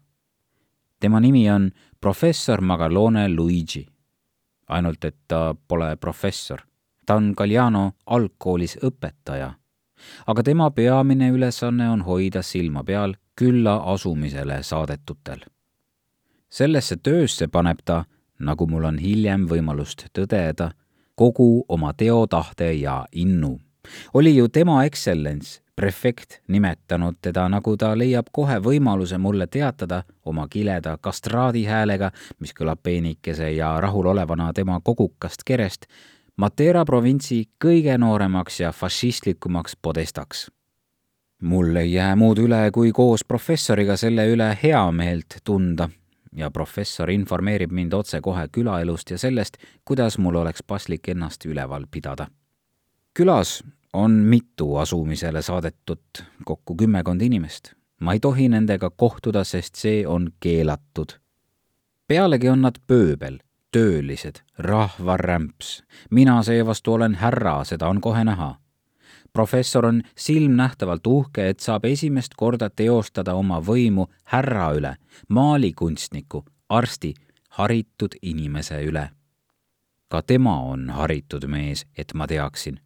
tema 1.01 1.21
nimi 1.21 1.51
on 1.51 1.71
professor 2.01 2.61
Magalone 2.61 3.29
Luigi. 3.29 3.87
ainult 4.69 5.05
et 5.05 5.17
ta 5.29 5.55
pole 5.69 5.97
professor. 5.97 6.59
ta 7.07 7.15
on 7.15 7.33
Galliano 7.37 7.93
algkoolis 8.07 8.79
õpetaja. 8.83 9.53
aga 10.27 10.43
tema 10.43 10.71
peamine 10.71 11.31
ülesanne 11.31 11.91
on 11.91 12.03
hoida 12.03 12.43
silma 12.43 12.85
peal 12.85 13.15
külla 13.37 13.77
asumisele 13.77 14.63
saadetutel. 14.63 15.41
sellesse 16.49 16.97
töösse 16.97 17.49
paneb 17.49 17.79
ta, 17.85 18.05
nagu 18.39 18.67
mul 18.67 18.85
on 18.85 18.99
hiljem 18.99 19.47
võimalust 19.49 20.07
tõdeda, 20.13 20.71
kogu 21.17 21.65
oma 21.69 21.93
teotahte 21.93 22.73
ja 22.73 23.05
innu. 23.13 23.61
oli 24.15 24.37
ju 24.37 24.49
tema 24.49 24.85
ekstsellents, 24.85 25.63
prefekt, 25.77 26.41
nimetanud 26.49 27.15
teda, 27.23 27.49
nagu 27.49 27.77
ta 27.77 27.99
leiab 27.99 28.27
kohe 28.33 28.59
võimaluse 28.59 29.19
mulle 29.19 29.47
teatada 29.47 30.03
oma 30.25 30.49
kileda 30.49 30.97
kastraadihäälega, 31.01 32.11
mis 32.41 32.55
kõlab 32.55 32.83
peenikese 32.83 33.51
ja 33.51 33.81
rahulolevana 33.81 34.53
tema 34.53 34.81
kogukast 34.81 35.45
kerest, 35.45 35.87
Matera 36.37 36.85
provintsi 36.85 37.47
kõige 37.65 37.95
nooremaks 37.99 38.61
ja 38.61 38.73
fašistlikumaks 38.73 39.77
podestaks 39.83 40.51
mul 41.43 41.77
ei 41.77 41.93
jää 41.93 42.17
muud 42.17 42.39
üle, 42.39 42.71
kui 42.73 42.93
koos 42.93 43.25
professoriga 43.25 43.97
selle 43.97 44.27
üle 44.29 44.51
heameelt 44.63 45.41
tunda 45.45 45.89
ja 46.37 46.51
professor 46.51 47.11
informeerib 47.11 47.73
mind 47.73 47.93
otsekohe 47.93 48.49
külaelust 48.53 49.11
ja 49.11 49.19
sellest, 49.19 49.57
kuidas 49.85 50.19
mul 50.19 50.35
oleks 50.35 50.63
paslik 50.63 51.09
ennast 51.09 51.45
üleval 51.45 51.87
pidada. 51.91 52.27
külas 53.15 53.65
on 53.93 54.11
mitu 54.11 54.77
asumisele 54.77 55.43
saadetut, 55.43 56.25
kokku 56.45 56.77
kümmekond 56.77 57.21
inimest. 57.21 57.73
ma 58.01 58.13
ei 58.13 58.21
tohi 58.21 58.49
nendega 58.49 58.91
kohtuda, 58.91 59.45
sest 59.45 59.75
see 59.75 60.07
on 60.07 60.31
keelatud. 60.41 61.19
pealegi 62.09 62.49
on 62.49 62.63
nad 62.63 62.79
pööbel, 62.87 63.39
töölised, 63.73 64.43
rahvarämps. 64.59 65.83
mina 66.11 66.43
seevastu 66.43 66.93
olen 66.93 67.15
härra, 67.15 67.65
seda 67.65 67.89
on 67.89 68.01
kohe 68.01 68.25
näha 68.25 68.57
professor 69.33 69.87
on 69.87 70.03
silmnähtavalt 70.17 71.07
uhke, 71.07 71.49
et 71.49 71.61
saab 71.61 71.85
esimest 71.85 72.35
korda 72.37 72.71
teostada 72.71 73.35
oma 73.35 73.61
võimu 73.61 74.07
härra 74.25 74.71
üle, 74.77 74.97
maalikunstniku, 75.29 76.45
arsti, 76.69 77.15
haritud 77.51 78.19
inimese 78.23 78.83
üle. 78.85 79.11
ka 80.09 80.23
tema 80.23 80.61
on 80.63 80.91
haritud 80.91 81.47
mees, 81.47 81.87
et 81.99 82.15
ma 82.15 82.27
teaksin. 82.27 82.81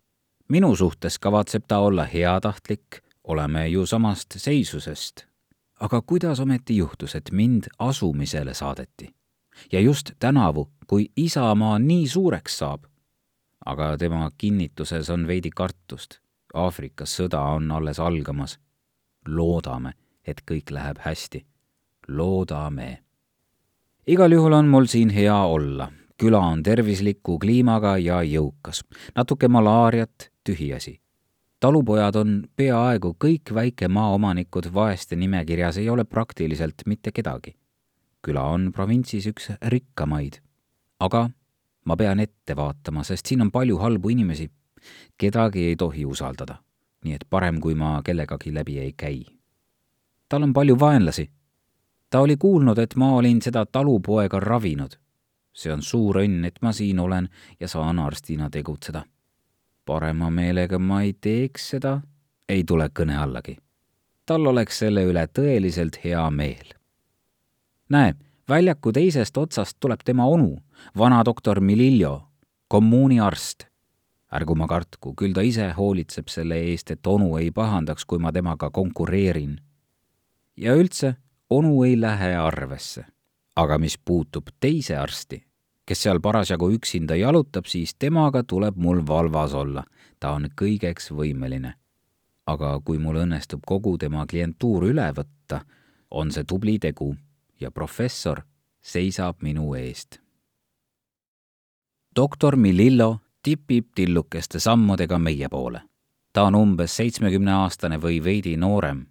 minu 0.49 0.77
suhtes 0.77 1.19
kavatseb 1.19 1.65
ta 1.69 1.79
olla 1.79 2.05
heatahtlik, 2.05 3.03
oleme 3.25 3.69
ju 3.69 3.87
samast 3.87 4.35
seisusest. 4.37 5.27
aga 5.81 6.03
kuidas 6.03 6.41
ometi 6.41 6.77
juhtus, 6.77 7.15
et 7.15 7.31
mind 7.33 7.65
asumisele 7.79 8.55
saadeti? 8.55 9.15
ja 9.73 9.81
just 9.81 10.11
tänavu, 10.19 10.71
kui 10.87 11.07
Isamaa 11.17 11.79
nii 11.79 12.09
suureks 12.09 12.59
saab 12.59 12.91
aga 13.67 13.97
tema 13.99 14.31
kinnituses 14.39 15.11
on 15.11 15.27
veidi 15.27 15.51
kartust 15.51 16.21
Aafrikas 16.55 17.13
sõda 17.15 17.41
on 17.55 17.71
alles 17.71 18.01
algamas. 18.01 18.59
loodame, 19.29 19.93
et 20.25 20.43
kõik 20.51 20.71
läheb 20.71 20.99
hästi. 20.99 21.47
loodame. 22.09 23.03
igal 24.07 24.33
juhul 24.33 24.53
on 24.53 24.69
mul 24.69 24.87
siin 24.87 25.11
hea 25.11 25.37
olla. 25.37 25.93
küla 26.17 26.39
on 26.39 26.63
tervisliku 26.63 27.39
kliimaga 27.39 27.99
ja 27.99 28.23
jõukas. 28.23 28.85
natuke 29.15 29.49
malaariat, 29.49 30.31
tühiasi. 30.45 31.01
talupojad 31.61 32.17
on 32.17 32.45
peaaegu 32.57 33.17
kõik 33.25 33.55
väikemaaomanikud 33.55 34.75
vaeste 34.75 35.17
nimekirjas, 35.17 35.77
ei 35.77 35.91
ole 35.91 36.05
praktiliselt 36.05 36.83
mitte 36.87 37.13
kedagi. 37.13 37.57
küla 38.27 38.43
on 38.43 38.73
provintsis 38.73 39.27
üks 39.27 39.53
rikkamaid. 39.63 40.43
aga 41.01 41.31
ma 41.85 41.97
pean 41.97 42.21
ette 42.21 42.57
vaatama, 42.57 43.05
sest 43.05 43.27
siin 43.27 43.41
on 43.41 43.51
palju 43.51 43.79
halbu 43.79 44.09
inimesi 44.09 44.51
kedagi 45.19 45.65
ei 45.65 45.77
tohi 45.77 46.05
usaldada, 46.05 46.57
nii 47.05 47.15
et 47.15 47.25
parem, 47.31 47.61
kui 47.61 47.75
ma 47.75 48.01
kellegagi 48.05 48.55
läbi 48.55 48.79
ei 48.79 48.93
käi. 48.93 49.25
tal 50.29 50.43
on 50.43 50.53
palju 50.53 50.79
vaenlasi. 50.81 51.31
ta 52.11 52.21
oli 52.21 52.37
kuulnud, 52.37 52.79
et 52.79 52.97
ma 52.97 53.13
olin 53.13 53.43
seda 53.43 53.67
talupoega 53.67 54.41
ravinud. 54.41 54.99
see 55.53 55.73
on 55.73 55.83
suur 55.83 56.17
õnn, 56.17 56.45
et 56.45 56.59
ma 56.63 56.73
siin 56.73 57.01
olen 57.01 57.29
ja 57.61 57.69
saan 57.69 57.99
arstina 57.99 58.51
tegutseda. 58.51 59.05
parema 59.85 60.31
meelega 60.31 60.79
ma 60.79 61.03
ei 61.03 61.13
teeks 61.13 61.71
seda, 61.71 62.01
ei 62.49 62.65
tule 62.65 62.91
kõne 62.99 63.17
allagi. 63.17 63.57
tal 64.27 64.47
oleks 64.47 64.79
selle 64.79 65.05
üle 65.05 65.27
tõeliselt 65.39 66.05
hea 66.05 66.31
meel. 66.31 66.75
näe, 67.89 68.15
väljaku 68.49 68.93
teisest 68.93 69.37
otsast 69.37 69.77
tuleb 69.81 70.01
tema 70.05 70.27
onu, 70.27 70.57
vana 70.99 71.25
doktor 71.25 71.61
Milillo, 71.61 72.29
kommuuniarst 72.69 73.70
ärgu 74.33 74.55
ma 74.55 74.67
kartku, 74.71 75.15
küll 75.19 75.35
ta 75.35 75.43
ise 75.43 75.71
hoolitseb 75.77 76.31
selle 76.31 76.59
eest, 76.71 76.91
et 76.95 77.07
onu 77.07 77.35
ei 77.41 77.51
pahandaks, 77.51 78.07
kui 78.07 78.19
ma 78.19 78.33
temaga 78.33 78.71
konkureerin. 78.71 79.61
ja 80.57 80.75
üldse, 80.75 81.17
onu 81.51 81.83
ei 81.85 82.01
lähe 82.01 82.37
arvesse. 82.37 83.05
aga 83.57 83.79
mis 83.79 83.99
puutub 83.99 84.49
teise 84.61 84.97
arsti, 84.97 85.43
kes 85.87 86.03
seal 86.03 86.21
parasjagu 86.21 86.71
üksinda 86.71 87.17
jalutab, 87.17 87.67
siis 87.67 87.95
temaga 87.95 88.43
tuleb 88.43 88.77
mul 88.77 89.07
valvas 89.07 89.55
olla. 89.55 89.85
ta 90.21 90.33
on 90.33 90.49
kõigeks 90.63 91.11
võimeline. 91.11 91.75
aga 92.47 92.81
kui 92.85 92.99
mul 92.99 93.17
õnnestub 93.17 93.61
kogu 93.67 93.99
tema 93.99 94.27
klientuur 94.27 94.85
üle 94.85 95.13
võtta, 95.13 95.65
on 96.11 96.31
see 96.31 96.45
tubli 96.45 96.79
tegu 96.79 97.17
ja 97.61 97.71
professor 97.71 98.43
seisab 98.81 99.43
minu 99.43 99.75
eest. 99.75 100.21
doktor 102.17 102.57
Milillo 102.57 103.21
tipib 103.43 103.87
tillukeste 103.95 104.61
sammudega 104.61 105.19
meie 105.19 105.49
poole. 105.49 105.83
ta 106.33 106.43
on 106.43 106.55
umbes 106.55 106.97
seitsmekümneaastane 106.97 108.01
või 108.03 108.25
veidi 108.25 108.57
noorem. 108.57 109.07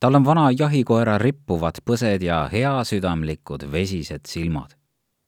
tal 0.00 0.14
on 0.14 0.24
vana 0.24 0.50
jahikoera 0.58 1.18
rippuvad 1.18 1.78
põsed 1.90 2.22
ja 2.22 2.48
heasüdamlikud 2.52 3.72
vesised 3.72 4.26
silmad. 4.26 4.70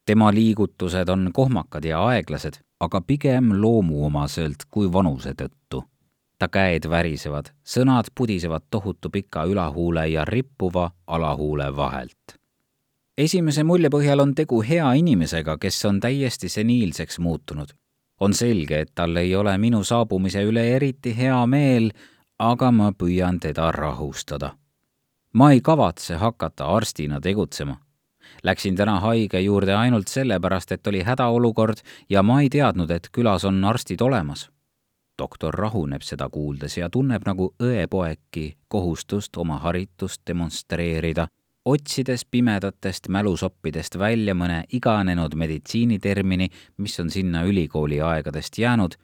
tema 0.07 0.35
liigutused 0.35 1.09
on 1.09 1.31
kohmakad 1.33 1.85
ja 1.85 2.07
aeglased, 2.07 2.61
aga 2.81 3.01
pigem 3.01 3.53
loomuomaselt 3.63 4.67
kui 4.71 4.93
vanuse 4.93 5.35
tõttu. 5.35 5.85
ta 6.39 6.49
käed 6.49 6.91
värisevad, 6.91 7.47
sõnad 7.65 8.11
pudisevad 8.15 8.63
tohutu 8.71 9.11
pika 9.11 9.45
ülahuule 9.45 10.09
ja 10.09 10.25
rippuva 10.25 10.91
alahuule 11.07 11.77
vahelt 11.77 12.41
esimese 13.19 13.63
mulje 13.65 13.89
põhjal 13.91 14.21
on 14.21 14.35
tegu 14.35 14.63
hea 14.63 14.93
inimesega, 14.93 15.59
kes 15.59 15.85
on 15.85 16.01
täiesti 16.01 16.49
seniilseks 16.49 17.19
muutunud 17.19 17.69
on 18.21 18.35
selge, 18.35 18.81
et 18.81 18.93
tal 18.95 19.17
ei 19.17 19.35
ole 19.37 19.59
minu 19.59 19.85
saabumise 19.85 20.43
üle 20.45 20.65
eriti 20.77 21.17
hea 21.17 21.47
meel, 21.47 21.91
aga 22.39 22.71
ma 22.73 22.93
püüan 22.93 23.41
teda 23.41 23.73
rahustada. 23.73 24.57
ma 25.33 25.51
ei 25.53 25.61
kavatse 25.61 26.15
hakata 26.15 26.67
arstina 26.67 27.21
tegutsema. 27.21 27.77
Läksin 28.43 28.77
täna 28.77 29.01
haige 29.01 29.41
juurde 29.41 29.75
ainult 29.75 30.09
sellepärast, 30.09 30.73
et 30.73 30.87
oli 30.87 31.03
hädaolukord 31.03 31.79
ja 32.09 32.23
ma 32.23 32.41
ei 32.41 32.49
teadnud, 32.49 32.91
et 32.91 33.09
külas 33.13 33.45
on 33.45 33.65
arstid 33.65 34.01
olemas. 34.01 34.51
doktor 35.19 35.55
rahuneb 35.55 36.03
seda 36.03 36.29
kuuldes 36.31 36.77
ja 36.77 36.91
tunneb 36.91 37.23
nagu 37.27 37.55
õepoegki 37.63 38.57
kohustust 38.69 39.37
oma 39.37 39.59
haritust 39.59 40.23
demonstreerida 40.27 41.27
otsides 41.65 42.25
pimedatest 42.25 43.09
mälusoppidest 43.09 43.99
välja 43.99 44.35
mõne 44.35 44.65
iganenud 44.73 45.35
meditsiinitermini, 45.35 46.49
mis 46.77 47.01
on 47.01 47.11
sinna 47.11 47.43
ülikooli 47.45 48.01
aegadest 48.01 48.59
jäänud, 48.59 48.95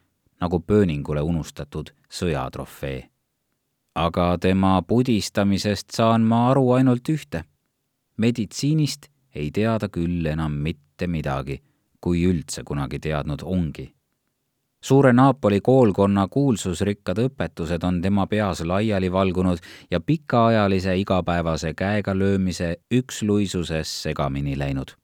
nagu 0.40 0.61
pööningule 0.61 1.21
unustatud 1.21 1.92
sõjatrofee. 2.09 3.09
aga 3.95 4.38
tema 4.38 4.83
pudistamisest 4.83 5.90
saan 5.90 6.23
ma 6.23 6.51
aru 6.51 6.71
ainult 6.73 7.09
ühte. 7.09 7.45
meditsiinist 8.16 9.07
ei 9.35 9.51
tea 9.51 9.79
ta 9.79 9.88
küll 9.88 10.27
enam 10.27 10.53
mitte 10.53 11.07
midagi, 11.07 11.62
kui 12.01 12.25
üldse 12.25 12.62
kunagi 12.64 12.99
teadnud 12.99 13.42
ongi 13.45 13.95
suure 14.87 15.12
Napoli 15.12 15.61
koolkonna 15.61 16.29
kuulsusrikkad 16.31 17.18
õpetused 17.18 17.83
on 17.83 17.96
tema 18.03 18.27
peas 18.31 18.61
laiali 18.62 19.09
valgunud 19.12 19.59
ja 19.90 19.99
pikaajalise 20.01 20.92
igapäevase 21.01 21.72
käega 21.75 22.12
löömise 22.18 22.77
üksluisuses 22.94 24.03
segamini 24.03 24.59
läinud. 24.59 24.94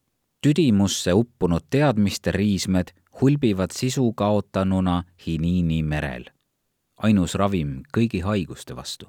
tüdimusse 0.43 1.13
uppunud 1.13 1.67
teadmiste 1.71 2.33
riismed 2.33 2.93
hulbivad 3.21 3.75
sisu 3.75 4.13
kaotanuna 4.13 5.03
hiniini 5.27 5.83
merel. 5.83 6.25
ainus 6.97 7.35
ravim 7.35 7.83
kõigi 7.99 8.21
haiguste 8.23 8.77
vastu. 8.77 9.07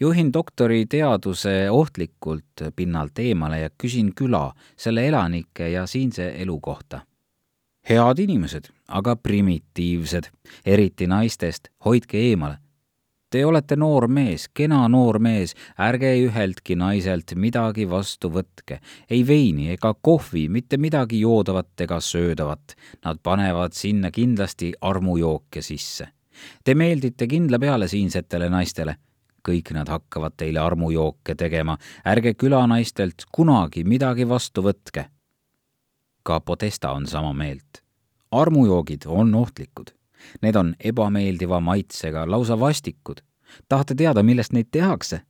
juhin 0.00 0.32
doktori 0.32 0.86
teaduse 0.86 1.70
ohtlikult 1.70 2.66
pinnalt 2.76 3.18
eemale 3.18 3.60
ja 3.60 3.70
küsin 3.82 4.12
küla, 4.14 4.52
selle 4.76 5.08
elanike 5.08 5.68
ja 5.68 5.86
siinse 5.86 6.34
elu 6.38 6.60
kohta 6.60 7.00
head 7.88 8.18
inimesed, 8.18 8.68
aga 8.90 9.16
primitiivsed, 9.16 10.30
eriti 10.66 11.06
naistest, 11.06 11.70
hoidke 11.84 12.18
eemale. 12.18 12.58
Te 13.30 13.44
olete 13.46 13.76
noor 13.78 14.08
mees, 14.10 14.48
kena 14.50 14.80
noor 14.90 15.20
mees, 15.22 15.52
ärge 15.78 16.08
üheltki 16.18 16.74
naiselt 16.74 17.36
midagi 17.38 17.84
vastu 17.86 18.26
võtke, 18.34 18.80
ei 19.10 19.22
veini 19.26 19.68
ega 19.76 19.92
kohvi, 19.94 20.48
mitte 20.50 20.80
midagi 20.82 21.20
joodavat 21.20 21.84
ega 21.86 22.00
söödavat. 22.02 22.74
Nad 23.04 23.20
panevad 23.22 23.76
sinna 23.78 24.10
kindlasti 24.10 24.72
armujooke 24.80 25.62
sisse. 25.62 26.08
Te 26.64 26.74
meeldite 26.74 27.30
kindla 27.30 27.62
peale 27.62 27.88
siinsetele 27.88 28.50
naistele 28.50 28.96
kõik 29.46 29.70
nad 29.72 29.88
hakkavad 29.88 30.34
teile 30.36 30.60
armujooke 30.60 31.32
tegema, 31.38 31.78
ärge 32.04 32.34
külanaistelt 32.36 33.24
kunagi 33.32 33.86
midagi 33.88 34.26
vastu 34.28 34.60
võtke 34.66 35.06
ka 36.22 36.40
Podesta 36.40 36.92
on 36.92 37.06
sama 37.06 37.32
meelt. 37.32 37.82
Armujoogid 38.30 39.02
on 39.06 39.34
ohtlikud. 39.34 39.90
Need 40.42 40.54
on 40.54 40.74
ebameeldiva 40.84 41.60
maitsega, 41.60 42.30
lausa 42.30 42.60
vastikud. 42.60 43.20
tahate 43.68 43.94
teada, 43.94 44.22
millest 44.22 44.52
neid 44.52 44.66
tehakse? 44.70 45.20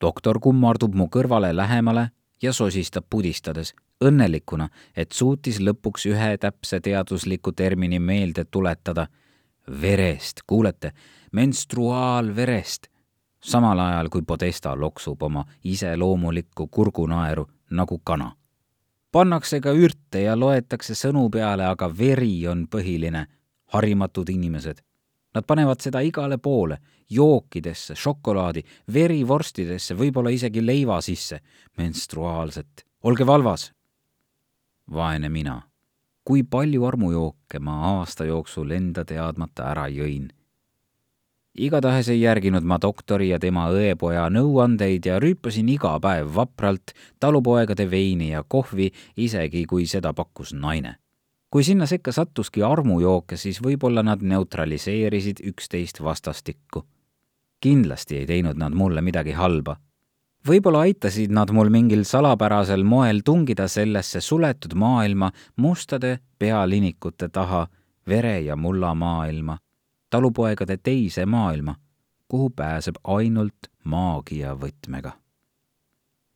doktor 0.00 0.38
kummardub 0.40 0.94
mu 0.94 1.08
kõrvale 1.10 1.56
lähemale 1.56 2.10
ja 2.42 2.52
sosistab 2.52 3.04
pudistades, 3.10 3.74
õnnelikuna, 4.04 4.68
et 4.96 5.12
suutis 5.12 5.58
lõpuks 5.60 6.06
ühe 6.06 6.36
täpse 6.38 6.80
teadusliku 6.80 7.52
termini 7.52 7.98
meelde 7.98 8.44
tuletada. 8.44 9.06
verest, 9.80 10.42
kuulete, 10.46 10.92
menstruaalverest. 11.32 12.86
samal 13.40 13.78
ajal 13.78 14.08
kui 14.08 14.22
Podesta 14.22 14.80
loksub 14.80 15.22
oma 15.22 15.44
iseloomulikku 15.64 16.66
kurgunaeru 16.66 17.46
nagu 17.70 17.98
kana 17.98 18.37
pannakse 19.18 19.58
ka 19.60 19.72
ürte 19.74 20.22
ja 20.22 20.36
loetakse 20.38 20.94
sõnu 20.94 21.24
peale, 21.34 21.66
aga 21.66 21.88
veri 21.90 22.46
on 22.46 22.66
põhiline. 22.70 23.26
harimatud 23.68 24.28
inimesed. 24.32 24.78
Nad 25.34 25.44
panevad 25.44 25.82
seda 25.84 26.00
igale 26.00 26.38
poole, 26.38 26.78
jookidesse, 27.10 27.92
šokolaadi, 27.94 28.62
verivorstidesse, 28.92 29.94
võib-olla 29.94 30.30
isegi 30.30 30.62
leiva 30.64 31.00
sisse. 31.00 31.40
menstruaalset, 31.78 32.86
olge 33.02 33.26
valvas. 33.26 33.72
vaene 34.90 35.28
mina. 35.28 35.62
kui 36.24 36.42
palju 36.42 36.84
armujooke 36.84 37.58
ma 37.58 37.98
aasta 37.98 38.24
jooksul 38.24 38.70
enda 38.70 39.04
teadmata 39.04 39.70
ära 39.70 39.88
jõin 39.88 40.28
igatahes 41.58 42.08
ei 42.08 42.20
järginud 42.20 42.64
ma 42.64 42.78
doktori 42.82 43.28
ja 43.32 43.38
tema 43.38 43.68
õepoja 43.74 44.28
nõuandeid 44.32 45.06
ja 45.06 45.18
rüüpasin 45.22 45.68
iga 45.72 45.94
päev 46.00 46.30
vapralt 46.34 46.94
talupoegade 47.20 47.88
veini 47.90 48.30
ja 48.30 48.44
kohvi, 48.48 48.90
isegi 49.16 49.64
kui 49.66 49.86
seda 49.86 50.12
pakkus 50.12 50.54
naine. 50.54 50.96
kui 51.50 51.64
sinna 51.64 51.86
sekka 51.86 52.12
sattuski 52.12 52.62
armujooke, 52.62 53.36
siis 53.36 53.62
võib-olla 53.64 54.02
nad 54.02 54.22
neutraliseerisid 54.22 55.40
üksteist 55.44 56.02
vastastikku. 56.02 56.86
kindlasti 57.60 58.16
ei 58.16 58.26
teinud 58.26 58.56
nad 58.56 58.72
mulle 58.72 59.00
midagi 59.00 59.32
halba. 59.32 59.76
võib-olla 60.48 60.80
aitasid 60.80 61.30
nad 61.30 61.50
mul 61.50 61.70
mingil 61.70 62.04
salapärasel 62.04 62.84
moel 62.84 63.20
tungida 63.24 63.68
sellesse 63.68 64.20
suletud 64.20 64.74
maailma 64.74 65.32
mustade 65.56 66.18
pealinikute 66.38 67.28
taha, 67.28 67.66
vere 68.06 68.40
ja 68.40 68.56
mulla 68.56 68.94
maailma 68.94 69.58
talupoegade 70.10 70.76
teise 70.76 71.26
maailma, 71.26 71.74
kuhu 72.28 72.50
pääseb 72.50 72.94
ainult 73.04 73.70
maagiavõtmega. 73.84 75.12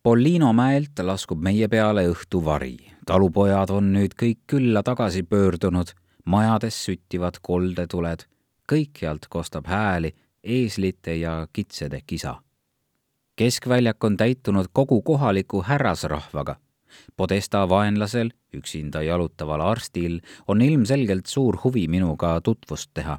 Pollino 0.03 0.53
mäelt 0.53 0.99
laskub 0.99 1.43
meie 1.43 1.69
peale 1.69 2.09
õhtuvari. 2.11 2.77
talupojad 3.07 3.71
on 3.71 3.93
nüüd 3.93 4.15
kõik 4.23 4.39
külla 4.47 4.83
tagasi 4.83 5.23
pöördunud, 5.23 5.93
majades 6.25 6.85
süttivad 6.85 7.39
koldetuled, 7.43 8.27
kõikjalt 8.73 9.29
kostab 9.29 9.67
hääli 9.67 10.15
eeslite 10.45 11.17
ja 11.17 11.47
kitsede 11.53 12.01
kisa. 12.07 12.43
keskväljak 13.37 14.05
on 14.05 14.17
täitunud 14.17 14.67
kogu 14.73 15.03
kohaliku 15.03 15.63
härrasrahvaga 15.63 16.57
Podesta 17.17 17.69
vaenlasel, 17.69 18.31
üksinda 18.55 19.03
jalutaval 19.03 19.61
arstil, 19.61 20.21
on 20.49 20.63
ilmselgelt 20.63 21.27
suur 21.27 21.59
huvi 21.65 21.87
minuga 21.89 22.41
tutvust 22.41 22.91
teha. 22.95 23.19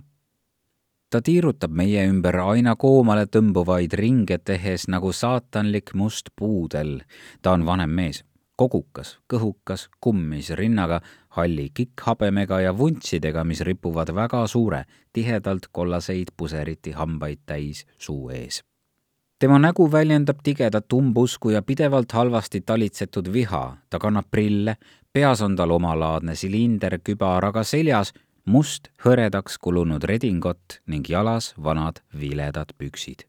Ta 1.14 1.22
tiirutab 1.22 1.74
meie 1.78 2.08
ümber 2.10 2.40
aina 2.42 2.74
koomale 2.80 3.28
tõmbuvaid 3.30 3.94
ringe 4.00 4.40
tehes 4.50 4.88
nagu 4.90 5.12
saatanlik 5.14 5.94
must 5.94 6.32
puudel. 6.36 7.04
ta 7.42 7.52
on 7.54 7.66
vanem 7.66 7.94
mees, 7.94 8.24
kogukas, 8.58 9.20
kõhukas, 9.30 9.90
kummis 10.02 10.50
rinnaga, 10.58 11.02
halli 11.38 11.70
kikkhabemega 11.70 12.60
ja 12.66 12.74
vuntsidega, 12.78 13.44
mis 13.44 13.62
ripuvad 13.62 14.10
väga 14.10 14.48
suure, 14.48 14.86
tihedalt 15.14 15.70
kollaseid 15.72 16.34
puseriti 16.38 16.92
hambaid 16.98 17.46
täis 17.46 17.86
suu 17.98 18.30
ees 18.30 18.64
tema 19.44 19.58
nägu 19.60 19.92
väljendab 19.92 20.38
tigedat 20.44 20.94
umbusku 20.94 21.50
ja 21.50 21.62
pidevalt 21.62 22.12
halvasti 22.12 22.62
talitsetud 22.62 23.28
viha, 23.34 23.76
ta 23.90 24.00
kannab 24.00 24.30
prille, 24.32 24.78
peas 25.14 25.42
on 25.42 25.56
tal 25.56 25.72
omalaadne 25.76 26.36
silinder 26.36 26.96
kübaraga 27.04 27.64
seljas, 27.68 28.14
must 28.46 28.90
hõredaks 29.06 29.58
kulunud 29.58 30.04
redingot 30.04 30.80
ning 30.88 31.08
jalas 31.10 31.54
vanad 31.64 32.02
viledad 32.20 32.74
püksid. 32.78 33.24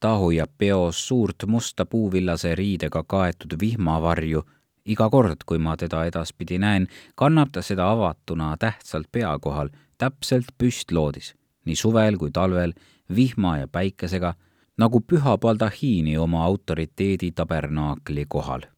ta 0.00 0.18
hoiab 0.20 0.50
peos 0.58 0.98
suurt 1.08 1.46
musta 1.46 1.86
puuvillase 1.86 2.54
riidega 2.54 3.02
kaetud 3.08 3.54
vihmavarju, 3.60 4.42
iga 4.84 5.08
kord, 5.10 5.46
kui 5.46 5.58
ma 5.58 5.76
teda 5.76 6.04
edaspidi 6.04 6.58
näen, 6.58 6.86
kannab 7.16 7.52
ta 7.52 7.62
seda 7.62 7.90
avatuna 7.90 8.56
tähtsalt 8.60 9.08
pea 9.12 9.38
kohal, 9.38 9.70
täpselt 9.98 10.52
püstloodis, 10.58 11.34
nii 11.64 11.76
suvel 11.76 12.18
kui 12.20 12.30
talvel, 12.30 12.74
vihma 13.16 13.58
ja 13.58 13.68
päikesega 13.68 14.34
nagu 14.76 15.00
püha 15.00 15.38
baldahiini 15.38 16.18
oma 16.18 16.44
autoriteedi 16.44 17.32
tabernaakli 17.32 18.26
kohal. 18.28 18.68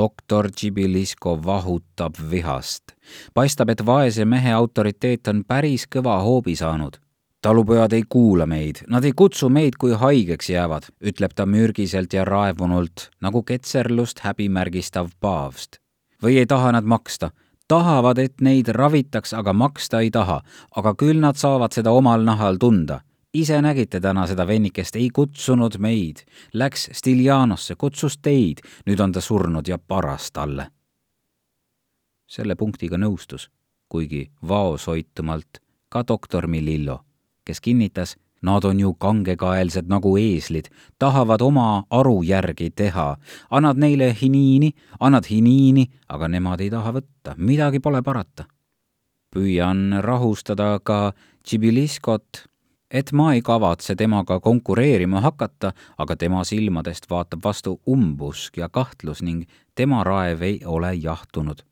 Doktor 0.00 0.50
Tšibilisko 0.50 1.36
vahutab 1.44 2.14
vihast. 2.30 2.82
paistab, 3.34 3.68
et 3.68 3.86
vaese 3.86 4.24
mehe 4.24 4.52
autoriteet 4.52 5.28
on 5.28 5.42
päris 5.44 5.84
kõva 5.94 6.16
hoobi 6.24 6.56
saanud. 6.56 6.96
talupojad 7.42 7.92
ei 7.92 8.04
kuula 8.08 8.46
meid, 8.46 8.80
nad 8.88 9.04
ei 9.04 9.12
kutsu 9.12 9.48
meid, 9.48 9.76
kui 9.80 9.92
haigeks 9.92 10.50
jäävad, 10.50 10.88
ütleb 11.00 11.34
ta 11.34 11.46
mürgiselt 11.46 12.12
ja 12.12 12.24
raevunult, 12.24 13.10
nagu 13.20 13.42
ketserlust 13.42 14.24
häbimärgistav 14.24 15.12
paavst. 15.20 15.78
või 16.22 16.38
ei 16.38 16.46
taha 16.46 16.72
nad 16.72 16.84
maksta 16.84 17.30
tahavad, 17.68 18.18
et 18.18 18.40
neid 18.40 18.68
ravitaks, 18.68 19.34
aga 19.34 19.52
maksta 19.52 20.00
ei 20.00 20.10
taha, 20.10 20.40
aga 20.76 20.94
küll 20.94 21.20
nad 21.20 21.36
saavad 21.36 21.72
seda 21.72 21.90
omal 21.90 22.24
nahal 22.24 22.56
tunda 22.56 23.00
ise 23.34 23.62
nägite 23.62 24.00
täna 24.00 24.26
seda 24.26 24.46
vennikest, 24.46 24.96
ei 24.96 25.10
kutsunud 25.14 25.78
meid, 25.78 26.24
läks 26.52 26.90
Stiljanosse, 26.92 27.76
kutsus 27.78 28.18
teid, 28.18 28.62
nüüd 28.86 29.00
on 29.00 29.12
ta 29.12 29.20
surnud 29.20 29.68
ja 29.68 29.78
paras 29.78 30.30
talle. 30.32 30.70
selle 32.30 32.54
punktiga 32.54 32.94
nõustus, 32.94 33.48
kuigi 33.88 34.30
vaoshoitumalt, 34.48 35.58
ka 35.88 36.04
doktor 36.08 36.46
Milillo, 36.46 37.00
kes 37.44 37.60
kinnitas, 37.60 38.14
nad 38.42 38.64
on 38.64 38.80
ju 38.80 38.94
kangekaelsed 38.94 39.88
nagu 39.90 40.12
eeslid, 40.16 40.70
tahavad 40.98 41.42
oma 41.42 41.84
aru 41.90 42.22
järgi 42.22 42.70
teha. 42.70 43.16
annad 43.50 43.76
neile 43.76 44.16
hiniini, 44.22 44.70
annad 45.00 45.26
hiniini, 45.30 45.86
aga 46.08 46.28
nemad 46.28 46.60
ei 46.60 46.70
taha 46.70 46.92
võtta, 46.92 47.34
midagi 47.36 47.80
pole 47.80 48.02
parata. 48.02 48.44
püüan 49.34 50.02
rahustada 50.02 50.80
ka 50.82 51.12
Tšibiliskot 51.42 52.49
et 52.90 53.12
ma 53.12 53.32
ei 53.34 53.42
kavatse 53.42 53.94
temaga 53.96 54.40
konkureerima 54.40 55.20
hakata, 55.20 55.72
aga 55.98 56.16
tema 56.16 56.44
silmadest 56.44 57.10
vaatab 57.10 57.44
vastu 57.44 57.80
umbusk 57.86 58.56
ja 58.58 58.68
kahtlus 58.68 59.22
ning 59.22 59.44
tema 59.74 60.04
raev 60.04 60.42
ei 60.42 60.60
ole 60.64 60.94
jahtunud. 60.94 61.62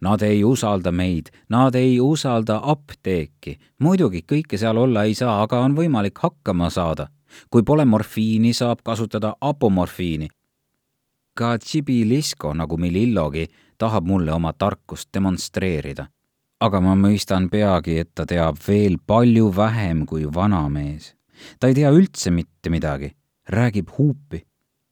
Nad 0.00 0.22
ei 0.22 0.44
usalda 0.44 0.92
meid, 0.92 1.26
nad 1.48 1.74
ei 1.74 2.00
usalda 2.00 2.60
apteeki. 2.62 3.58
muidugi 3.78 4.24
kõike 4.32 4.58
seal 4.58 4.76
olla 4.76 5.04
ei 5.04 5.14
saa, 5.14 5.42
aga 5.42 5.60
on 5.60 5.76
võimalik 5.76 6.18
hakkama 6.18 6.70
saada. 6.70 7.08
kui 7.50 7.62
pole 7.62 7.84
morfiini, 7.84 8.52
saab 8.52 8.78
kasutada 8.84 9.34
apomorfiini. 9.40 10.28
ka 11.34 11.58
Tšibilisko, 11.58 12.54
nagu 12.54 12.76
Milillogi, 12.76 13.46
tahab 13.78 14.04
mulle 14.04 14.32
oma 14.32 14.52
tarkust 14.52 15.08
demonstreerida 15.14 16.06
aga 16.60 16.80
ma 16.80 16.94
mõistan 16.96 17.50
peagi, 17.52 17.98
et 18.00 18.14
ta 18.16 18.24
teab 18.28 18.58
veel 18.64 18.96
palju 19.06 19.50
vähem 19.52 20.04
kui 20.08 20.24
vanamees. 20.24 21.14
ta 21.60 21.68
ei 21.68 21.74
tea 21.74 21.90
üldse 21.92 22.30
mitte 22.30 22.70
midagi, 22.70 23.12
räägib 23.48 23.90
huupi. 23.98 24.46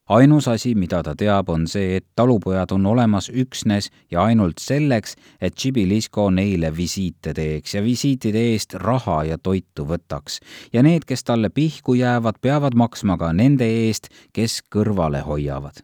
ainus 0.08 0.48
asi, 0.48 0.74
mida 0.74 1.02
ta 1.02 1.14
teab, 1.16 1.48
on 1.48 1.66
see, 1.66 1.96
et 1.96 2.06
talupojad 2.16 2.72
on 2.72 2.86
olemas 2.86 3.30
üksnes 3.30 3.88
ja 4.10 4.24
ainult 4.24 4.58
selleks, 4.60 5.16
et 5.40 5.54
Tšibilisko 5.54 6.30
neile 6.30 6.76
visiite 6.76 7.32
teeks 7.32 7.74
ja 7.74 7.82
visiitide 7.82 8.38
eest 8.52 8.74
raha 8.74 9.24
ja 9.24 9.38
toitu 9.38 9.86
võtaks. 9.86 10.40
ja 10.72 10.82
need, 10.82 11.04
kes 11.04 11.24
talle 11.24 11.48
pihku 11.48 11.94
jäävad, 11.94 12.40
peavad 12.40 12.74
maksma 12.74 13.16
ka 13.16 13.32
nende 13.32 13.64
eest, 13.64 14.08
kes 14.32 14.60
kõrvale 14.68 15.24
hoiavad. 15.24 15.80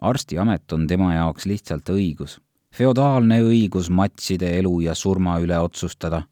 arstiamet 0.00 0.72
on 0.72 0.86
tema 0.86 1.14
jaoks 1.14 1.46
lihtsalt 1.46 1.88
õigus 1.88 2.38
feodaalne 2.72 3.42
õigus 3.44 3.90
matside 3.90 4.58
elu 4.58 4.80
ja 4.88 4.94
surma 4.94 5.38
üle 5.40 5.58
otsustada. 5.58 6.22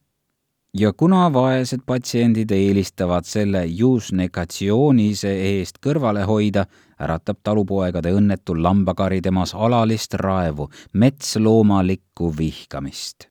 ja 0.74 0.92
kuna 0.92 1.33
vaesed 1.33 1.81
patsiendid 1.87 2.50
eelistavad 2.50 3.24
selle 3.26 3.64
jus 3.66 4.12
negatsioonise 4.12 5.33
eest 5.48 5.81
kõrvale 5.87 6.22
hoida, 6.22 6.66
äratab 7.00 7.40
talupoegade 7.42 8.12
õnnetu 8.14 8.55
lambakari 8.62 9.20
temas 9.20 9.55
alalist 9.55 10.14
raevu, 10.14 10.70
metsloomalikku 10.92 12.31
vihkamist 12.38 13.30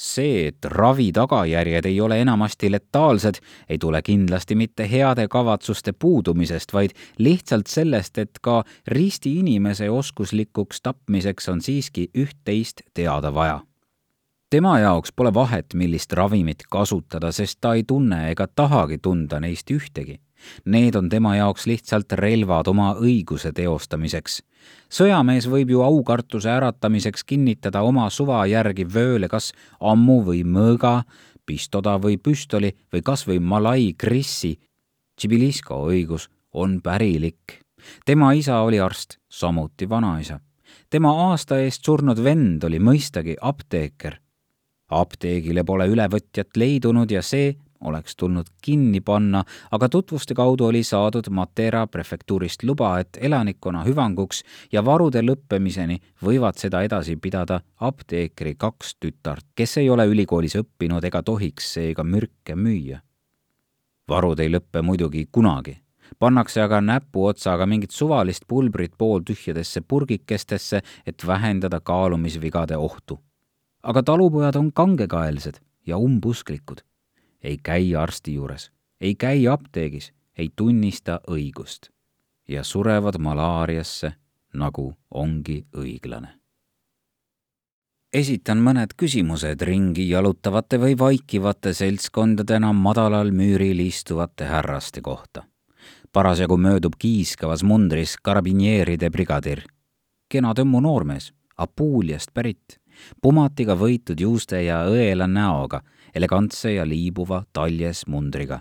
see, 0.00 0.48
et 0.48 0.64
ravi 0.64 1.10
tagajärjed 1.12 1.86
ei 1.86 2.00
ole 2.00 2.20
enamasti 2.22 2.70
letaalsed, 2.72 3.40
ei 3.68 3.78
tule 3.78 4.02
kindlasti 4.02 4.54
mitte 4.54 4.88
heade 4.90 5.28
kavatsuste 5.28 5.92
puudumisest, 5.92 6.72
vaid 6.72 6.96
lihtsalt 7.18 7.66
sellest, 7.66 8.18
et 8.18 8.40
ka 8.42 8.62
risti 8.88 9.36
inimese 9.42 9.90
oskuslikuks 9.90 10.80
tapmiseks 10.80 11.48
on 11.48 11.60
siiski 11.60 12.08
üht-teist 12.16 12.86
teada 12.94 13.34
vaja. 13.34 13.60
tema 14.50 14.78
jaoks 14.78 15.12
pole 15.12 15.34
vahet, 15.34 15.74
millist 15.74 16.12
ravimit 16.12 16.62
kasutada, 16.70 17.32
sest 17.32 17.60
ta 17.60 17.74
ei 17.74 17.84
tunne 17.84 18.30
ega 18.30 18.46
tahagi 18.46 18.98
tunda 18.98 19.40
neist 19.40 19.70
ühtegi 19.70 20.18
Need 20.64 20.94
on 20.94 21.08
tema 21.08 21.34
jaoks 21.36 21.66
lihtsalt 21.66 22.12
relvad 22.12 22.68
oma 22.68 22.94
õiguse 22.94 23.52
teostamiseks. 23.52 24.42
sõjamees 24.90 25.48
võib 25.48 25.70
ju 25.70 25.82
aukartuse 25.82 26.50
äratamiseks 26.50 27.24
kinnitada 27.24 27.82
oma 27.82 28.10
suva 28.10 28.46
järgi 28.46 28.84
vööle 28.84 29.28
kas 29.28 29.52
ammu 29.80 30.22
või 30.24 30.44
mõõga, 30.44 31.02
pistoda 31.46 31.98
või 31.98 32.16
püstoli 32.16 32.72
või 32.92 33.02
kas 33.02 33.26
või 33.26 33.40
malai 33.40 33.94
krissi. 33.98 34.58
Tšibilisko 35.16 35.86
õigus 35.90 36.28
on 36.52 36.80
pärilik. 36.80 37.60
tema 38.04 38.32
isa 38.32 38.60
oli 38.60 38.80
arst, 38.80 39.18
samuti 39.28 39.88
vanaisa. 39.88 40.40
tema 40.90 41.30
aasta 41.30 41.58
eest 41.58 41.84
surnud 41.84 42.24
vend 42.24 42.64
oli 42.64 42.78
mõistagi 42.78 43.36
apteeker 43.40 44.18
apteegile 44.90 45.64
pole 45.64 45.86
ülevõtjat 45.90 46.56
leidunud 46.58 47.10
ja 47.10 47.22
see 47.22 47.54
oleks 47.80 48.16
tulnud 48.16 48.46
kinni 48.62 49.00
panna, 49.00 49.44
aga 49.70 49.88
tutvuste 49.88 50.34
kaudu 50.34 50.64
oli 50.64 50.82
saadud 50.84 51.30
Matera 51.30 51.86
prefektuurist 51.86 52.62
luba, 52.62 52.98
et 52.98 53.18
elanikkonna 53.20 53.84
hüvanguks 53.84 54.42
ja 54.72 54.84
varude 54.84 55.22
lõppemiseni 55.24 56.00
võivad 56.24 56.58
seda 56.60 56.82
edasi 56.82 57.16
pidada 57.16 57.60
apteekri 57.80 58.54
kaks 58.54 58.96
tütart, 59.00 59.46
kes 59.54 59.76
ei 59.80 59.90
ole 59.90 60.06
ülikoolis 60.06 60.56
õppinud 60.60 61.04
ega 61.04 61.22
tohiks 61.22 61.72
seega 61.74 62.04
mürke 62.04 62.56
müüa. 62.56 63.00
varud 64.08 64.40
ei 64.40 64.50
lõppe 64.50 64.82
muidugi 64.82 65.28
kunagi 65.32 65.76
pannakse 66.18 66.60
aga 66.62 66.80
näpuotsaga 66.80 67.66
mingit 67.66 67.90
suvalist 67.90 68.42
pulbrit 68.48 68.92
pooltühjadesse 68.98 69.80
purgikestesse, 69.80 70.82
et 71.06 71.26
vähendada 71.26 71.80
kaalumisvigade 71.80 72.76
ohtu. 72.76 73.20
aga 73.82 74.02
talupojad 74.02 74.56
on 74.56 74.72
kangekaelsed 74.72 75.60
ja 75.86 75.96
umbusklikud 75.96 76.80
ei 77.42 77.58
käi 77.62 77.94
arsti 77.96 78.34
juures, 78.34 78.70
ei 79.00 79.14
käi 79.14 79.46
apteegis, 79.48 80.12
ei 80.38 80.50
tunnista 80.56 81.20
õigust 81.28 81.90
ja 82.48 82.64
surevad 82.64 83.18
malaariasse, 83.18 84.12
nagu 84.54 84.92
ongi 85.10 85.64
õiglane. 85.76 86.28
esitan 88.12 88.58
mõned 88.58 88.96
küsimused 88.98 89.62
ringi 89.62 90.08
jalutavate 90.08 90.80
või 90.82 90.96
vaikivate 90.98 91.72
seltskondadena 91.74 92.72
madalal 92.72 93.30
müüril 93.30 93.80
istuvate 93.86 94.44
härraste 94.44 95.00
kohta. 95.00 95.44
parasjagu 96.12 96.56
möödub 96.56 96.94
kiiskavas 96.98 97.62
mundris 97.62 98.16
karabineeride 98.22 99.10
brigadir. 99.10 99.62
kena 100.28 100.52
tõmmu 100.54 100.80
noormees, 100.80 101.32
Apuuliast 101.56 102.30
pärit, 102.34 102.80
pumatiga 103.22 103.74
võitud 103.76 104.20
juuste 104.20 104.62
ja 104.62 104.84
õela 104.88 105.26
näoga, 105.28 105.82
elegantse 106.14 106.72
ja 106.72 106.86
liibuva 106.88 107.44
taljes 107.52 108.06
mundriga. 108.06 108.60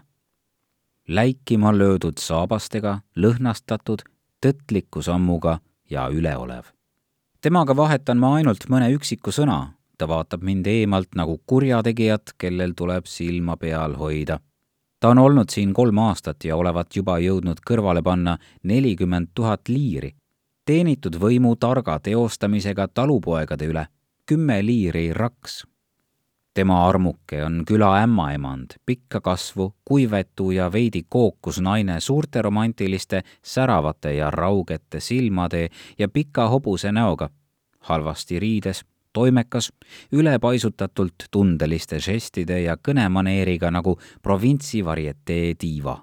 läikima 1.08 1.72
löödud 1.78 2.18
saabastega, 2.18 3.00
lõhnastatud, 3.16 4.04
tõtliku 4.42 5.02
sammuga 5.02 5.60
ja 5.90 6.08
üleolev 6.08 6.80
temaga 7.42 7.76
vahetan 7.76 8.20
ma 8.20 8.34
ainult 8.36 8.68
mõne 8.70 8.90
üksiku 8.94 9.32
sõna, 9.32 9.60
ta 9.98 10.08
vaatab 10.08 10.44
mind 10.44 10.68
eemalt 10.68 11.16
nagu 11.16 11.38
kurjategijat, 11.48 12.36
kellel 12.38 12.76
tuleb 12.76 13.08
silma 13.08 13.58
peal 13.58 13.96
hoida. 13.96 14.40
ta 15.00 15.10
on 15.10 15.18
olnud 15.18 15.50
siin 15.50 15.74
kolm 15.74 15.98
aastat 15.98 16.44
ja 16.44 16.56
olevat 16.56 16.96
juba 16.96 17.20
jõudnud 17.20 17.62
kõrvale 17.68 18.02
panna 18.04 18.38
nelikümmend 18.64 19.30
tuhat 19.34 19.70
liiri, 19.70 20.12
teenitud 20.66 21.16
võimu 21.16 21.56
targa 21.56 22.00
teostamisega 22.00 22.88
talupoegade 22.88 23.66
üle, 23.66 23.88
kümme 24.26 24.60
liiri 24.66 25.14
raks. 25.14 25.64
Tema 26.60 26.82
armuke 26.90 27.40
on 27.46 27.62
küla 27.68 27.94
ämmaemand, 28.04 28.76
pikka 28.86 29.22
kasvu, 29.22 29.74
kuivetu 29.86 30.52
ja 30.52 30.68
veidi 30.72 31.06
kookus 31.10 31.62
naine 31.64 32.00
suurte 32.04 32.42
romantiliste, 32.42 33.22
säravate 33.42 34.14
ja 34.14 34.32
raugete 34.32 35.00
silmade 35.00 35.70
ja 36.00 36.10
pika 36.10 36.50
hobuse 36.52 36.92
näoga 36.92 37.30
halvasti 37.80 38.40
riides, 38.40 38.84
toimekas, 39.14 39.72
ülepaisutatult 40.12 41.30
tundeliste 41.32 42.00
žestide 42.00 42.62
ja 42.62 42.76
kõnemaneeriga 42.76 43.72
nagu 43.72 43.96
provintsi 44.22 44.86
varietee 44.86 45.56
diiva. 45.62 45.98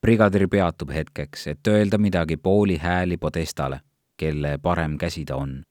brigadir 0.00 0.48
peatub 0.48 0.90
hetkeks, 0.90 1.46
et 1.46 1.66
öelda 1.66 1.98
midagi 1.98 2.36
pooli 2.36 2.76
hääli 2.76 3.16
Podestale, 3.16 3.80
kelle 4.16 4.58
parem 4.58 4.98
käsi 4.98 5.24
ta 5.24 5.36
on. 5.36 5.62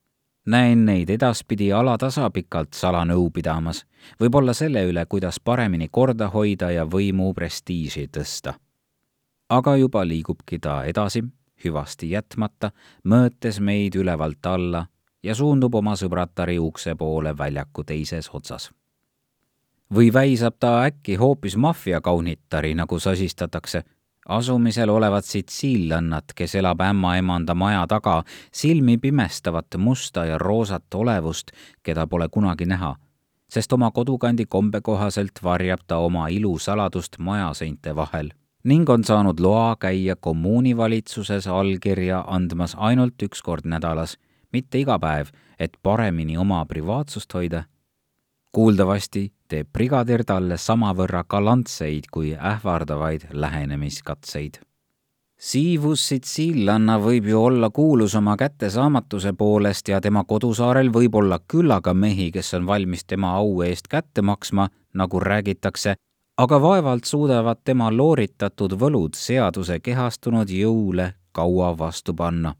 Näen 0.50 0.84
neid 0.86 1.10
edaspidi 1.10 1.70
alatasapikalt 1.72 2.74
salanõu 2.74 3.28
pidamas, 3.30 3.84
võib-olla 4.20 4.54
selle 4.54 4.82
üle, 4.88 5.04
kuidas 5.06 5.40
paremini 5.40 5.88
korda 5.88 6.28
hoida 6.34 6.70
ja 6.74 6.84
võimu 6.84 7.32
prestiiži 7.34 8.08
tõsta. 8.08 8.54
aga 9.48 9.76
juba 9.76 10.04
liigubki 10.06 10.58
ta 10.58 10.84
edasi, 10.84 11.22
hüvasti 11.64 12.10
jätmata, 12.10 12.70
mõõtes 13.04 13.60
meid 13.60 13.94
ülevalt 13.94 14.46
alla 14.46 14.86
ja 15.22 15.34
suundub 15.34 15.74
oma 15.74 15.96
sõbratari 15.96 16.58
ukse 16.58 16.94
poole 16.94 17.36
väljaku 17.38 17.84
teises 17.84 18.30
otsas. 18.32 18.70
või 19.94 20.12
väisab 20.12 20.54
ta 20.58 20.84
äkki 20.84 21.14
hoopis 21.16 21.56
maffiakaunitari, 21.56 22.74
nagu 22.74 22.98
sasistatakse, 22.98 23.82
asumisel 24.30 24.88
olevat 24.88 25.24
sitsiillannat, 25.24 26.32
kes 26.34 26.54
elab 26.54 26.80
ämmaemanda 26.80 27.54
maja 27.54 27.86
taga, 27.86 28.22
silmi 28.52 28.98
pimestavat 28.98 29.66
musta 29.78 30.24
ja 30.24 30.38
roosat 30.38 30.94
olevust, 30.94 31.50
keda 31.82 32.06
pole 32.06 32.28
kunagi 32.28 32.66
näha, 32.66 32.94
sest 33.50 33.72
oma 33.72 33.90
kodukandi 33.90 34.46
kombe 34.46 34.80
kohaselt 34.80 35.42
varjab 35.42 35.80
ta 35.86 35.96
oma 35.98 36.28
ilusaladust 36.28 37.18
majaseinte 37.18 37.96
vahel 37.96 38.30
ning 38.64 38.90
on 38.90 39.04
saanud 39.04 39.40
loa 39.40 39.76
käia 39.80 40.16
kommuunivalitsuses 40.20 41.46
allkirja 41.46 42.24
andmas 42.26 42.74
ainult 42.76 43.22
üks 43.22 43.40
kord 43.42 43.64
nädalas 43.64 44.18
mitte 44.52 44.80
iga 44.80 44.98
päev, 44.98 45.30
et 45.58 45.76
paremini 45.82 46.38
oma 46.38 46.64
privaatsust 46.66 47.34
hoida. 47.34 47.64
Kuuldavasti 48.52 49.32
teeb 49.48 49.68
brigadir 49.72 50.24
talle 50.26 50.56
samavõrra 50.58 51.22
galantseid 51.28 52.10
kui 52.12 52.34
ähvardavaid 52.34 53.28
lähenemiskatseid. 53.32 54.60
Siivus 55.40 56.02
Sitsiillanna 56.08 56.98
võib 57.00 57.30
ju 57.30 57.38
olla 57.44 57.70
kuulus 57.70 58.14
oma 58.14 58.36
kättesaamatuse 58.36 59.32
poolest 59.32 59.88
ja 59.88 60.00
tema 60.00 60.24
kodusaarel 60.24 60.92
võib 60.92 61.14
olla 61.16 61.38
küllaga 61.48 61.94
mehi, 61.94 62.30
kes 62.30 62.54
on 62.58 62.66
valmis 62.66 63.04
tema 63.04 63.32
au 63.38 63.62
eest 63.64 63.88
kätte 63.88 64.22
maksma, 64.22 64.68
nagu 64.94 65.20
räägitakse, 65.20 65.94
aga 66.36 66.60
vaevalt 66.60 67.04
suudavad 67.04 67.64
tema 67.64 67.88
looritatud 67.90 68.76
võlud 68.76 69.16
seaduse 69.16 69.80
kehastunud 69.80 70.50
jõule 70.50 71.14
kaua 71.32 71.72
vastu 71.78 72.14
panna 72.14 72.54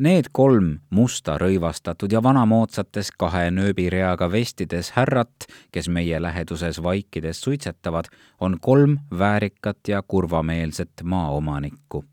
Need 0.00 0.30
kolm 0.32 0.78
musta 0.96 1.34
rõivastatud 1.36 2.08
ja 2.08 2.22
vanamoodsates 2.24 3.10
kahe 3.20 3.50
nööbireaga 3.52 4.30
vestides 4.32 4.94
härrat, 4.94 5.44
kes 5.72 5.90
meie 5.92 6.16
läheduses 6.22 6.78
vaikides 6.80 7.42
suitsetavad, 7.44 8.08
on 8.40 8.56
kolm 8.64 8.96
väärikat 9.18 9.88
ja 9.88 10.00
kurvameelset 10.02 11.04
maaomanikku. 11.04 12.04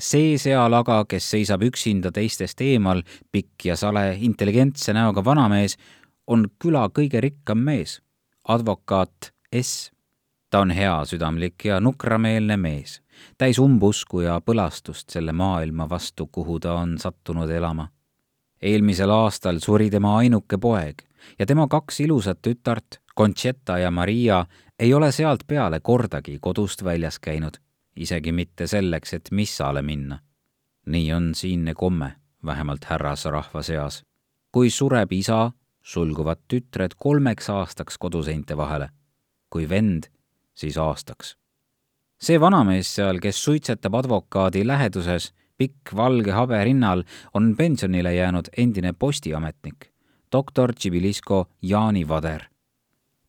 see 0.00 0.36
seal 0.38 0.72
aga, 0.72 1.04
kes 1.08 1.30
seisab 1.30 1.62
üksinda 1.62 2.12
teistest 2.12 2.60
eemal, 2.60 3.00
pikk 3.32 3.64
ja 3.64 3.76
sale, 3.76 4.18
intelligentse 4.20 4.92
näoga 4.92 5.24
vanamees, 5.24 5.78
on 6.26 6.44
küla 6.58 6.90
kõige 6.92 7.20
rikkam 7.24 7.58
mees, 7.58 8.02
advokaat 8.48 9.32
S. 9.62 9.92
ta 10.50 10.60
on 10.60 10.70
heasüdamlik 10.70 11.64
ja 11.64 11.80
nukrameelne 11.80 12.56
mees 12.56 13.00
täis 13.38 13.58
umbusku 13.58 14.20
ja 14.20 14.40
põlastust 14.40 15.10
selle 15.10 15.32
maailma 15.32 15.88
vastu, 15.90 16.26
kuhu 16.26 16.60
ta 16.60 16.74
on 16.74 16.98
sattunud 16.98 17.50
elama. 17.50 17.88
eelmisel 18.62 19.10
aastal 19.10 19.58
suri 19.58 19.90
tema 19.90 20.16
ainuke 20.18 20.58
poeg 20.58 21.02
ja 21.38 21.46
tema 21.46 21.66
kaks 21.68 22.00
ilusat 22.00 22.38
tütart, 22.42 23.00
Conchetta 23.16 23.78
ja 23.78 23.90
Maria, 23.90 24.46
ei 24.78 24.94
ole 24.94 25.12
sealt 25.12 25.46
peale 25.46 25.80
kordagi 25.80 26.38
kodust 26.40 26.84
väljas 26.84 27.18
käinud, 27.18 27.60
isegi 27.96 28.32
mitte 28.32 28.66
selleks, 28.66 29.14
et 29.14 29.30
missale 29.30 29.82
minna. 29.82 30.18
nii 30.86 31.12
on 31.12 31.34
siinne 31.34 31.74
komme, 31.74 32.12
vähemalt 32.44 32.84
härrasrahva 32.84 33.62
seas. 33.62 34.04
kui 34.52 34.70
sureb 34.70 35.12
isa, 35.12 35.52
sulguvad 35.82 36.38
tütred 36.48 36.94
kolmeks 36.98 37.50
aastaks 37.50 37.98
koduseinte 37.98 38.56
vahele. 38.56 38.88
kui 39.50 39.68
vend, 39.68 40.04
siis 40.54 40.78
aastaks 40.78 41.36
see 42.20 42.40
vanamees 42.40 42.94
seal, 42.96 43.18
kes 43.20 43.44
suitsetab 43.44 43.94
advokaadi 43.94 44.64
läheduses, 44.66 45.32
pikk 45.58 45.94
valge 45.96 46.32
habe 46.32 46.64
rinnal, 46.64 47.04
on 47.34 47.54
pensionile 47.56 48.14
jäänud 48.14 48.50
endine 48.56 48.92
postiametnik, 48.92 49.92
doktor 50.32 50.72
Tšibilisko 50.74 51.46
Jaani 51.62 52.08
Vader. 52.08 52.42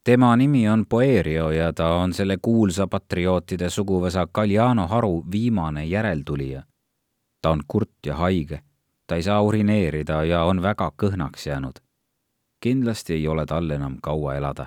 tema 0.03 0.35
nimi 0.35 0.69
on 0.69 0.85
Poerio 0.85 1.51
ja 1.51 1.73
ta 1.73 1.87
on 1.95 2.13
selle 2.13 2.37
kuulsa 2.41 2.87
patriootide 2.87 3.69
suguvõsa 3.69 4.27
Galliano 4.33 4.87
haru 4.87 5.25
viimane 5.31 5.85
järeltulija. 5.85 6.63
ta 7.41 7.49
on 7.49 7.61
kurt 7.67 8.05
ja 8.05 8.15
haige, 8.15 8.61
ta 9.07 9.15
ei 9.15 9.23
saa 9.23 9.41
urineerida 9.41 10.23
ja 10.23 10.43
on 10.43 10.61
väga 10.61 10.91
kõhnaks 11.03 11.47
jäänud. 11.47 11.79
kindlasti 12.59 13.13
ei 13.13 13.27
ole 13.27 13.45
tal 13.45 13.69
enam 13.69 13.97
kaua 14.01 14.35
elada 14.35 14.65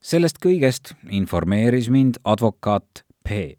sellest 0.00 0.38
kõigest 0.40 0.94
informeeris 1.12 1.90
mind 1.92 2.16
advokaat 2.24 3.02
P, 3.20 3.58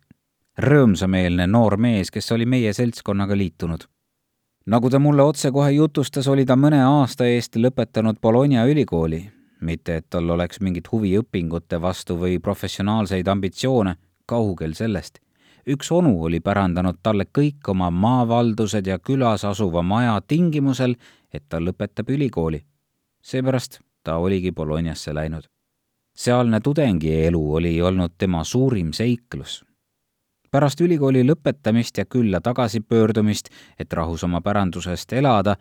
rõõmsameelne 0.58 1.46
noor 1.48 1.78
mees, 1.78 2.10
kes 2.10 2.32
oli 2.34 2.48
meie 2.50 2.74
seltskonnaga 2.74 3.38
liitunud. 3.38 3.86
nagu 4.66 4.90
ta 4.90 5.00
mulle 5.00 5.24
otsekohe 5.24 5.72
jutustas, 5.72 6.28
oli 6.28 6.46
ta 6.46 6.56
mõne 6.56 6.82
aasta 6.82 7.26
eest 7.26 7.56
lõpetanud 7.56 8.20
Bologna 8.22 8.66
ülikooli, 8.66 9.30
mitte 9.62 9.96
et 9.96 10.10
tal 10.10 10.30
oleks 10.30 10.60
mingit 10.62 10.92
huvi 10.92 11.14
õpingute 11.20 11.82
vastu 11.82 12.18
või 12.18 12.40
professionaalseid 12.40 13.28
ambitsioone, 13.28 13.96
kaugel 14.26 14.74
sellest. 14.74 15.20
üks 15.68 15.92
onu 15.92 16.24
oli 16.24 16.40
pärandanud 16.40 16.98
talle 17.04 17.26
kõik 17.26 17.70
oma 17.70 17.90
maavaldused 17.92 18.88
ja 18.88 19.00
külas 19.00 19.46
asuva 19.46 19.82
maja 19.82 20.22
tingimusel, 20.28 20.96
et 21.34 21.44
ta 21.50 21.60
lõpetab 21.60 22.10
ülikooli. 22.10 22.66
seepärast 23.22 23.80
ta 24.04 24.18
oligi 24.18 24.52
Bolognasse 24.52 25.14
läinud 25.14 25.52
sealne 26.24 26.60
tudengielu 26.60 27.56
oli 27.56 27.82
olnud 27.82 28.12
tema 28.18 28.44
suurim 28.44 28.94
seiklus. 28.94 29.66
pärast 30.52 30.82
ülikooli 30.82 31.24
lõpetamist 31.24 31.98
ja 31.98 32.06
külla 32.06 32.42
tagasipöördumist, 32.42 33.48
et 33.80 33.94
rahus 33.94 34.24
oma 34.24 34.42
pärandusest 34.42 35.14
elada, 35.14 35.56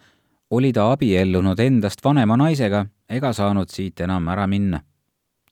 oli 0.50 0.72
ta 0.72 0.92
abiellunud 0.92 1.60
endast 1.60 2.04
vanema 2.04 2.36
naisega 2.36 2.86
ega 3.08 3.32
saanud 3.32 3.70
siit 3.70 4.00
enam 4.00 4.28
ära 4.28 4.46
minna. 4.46 4.80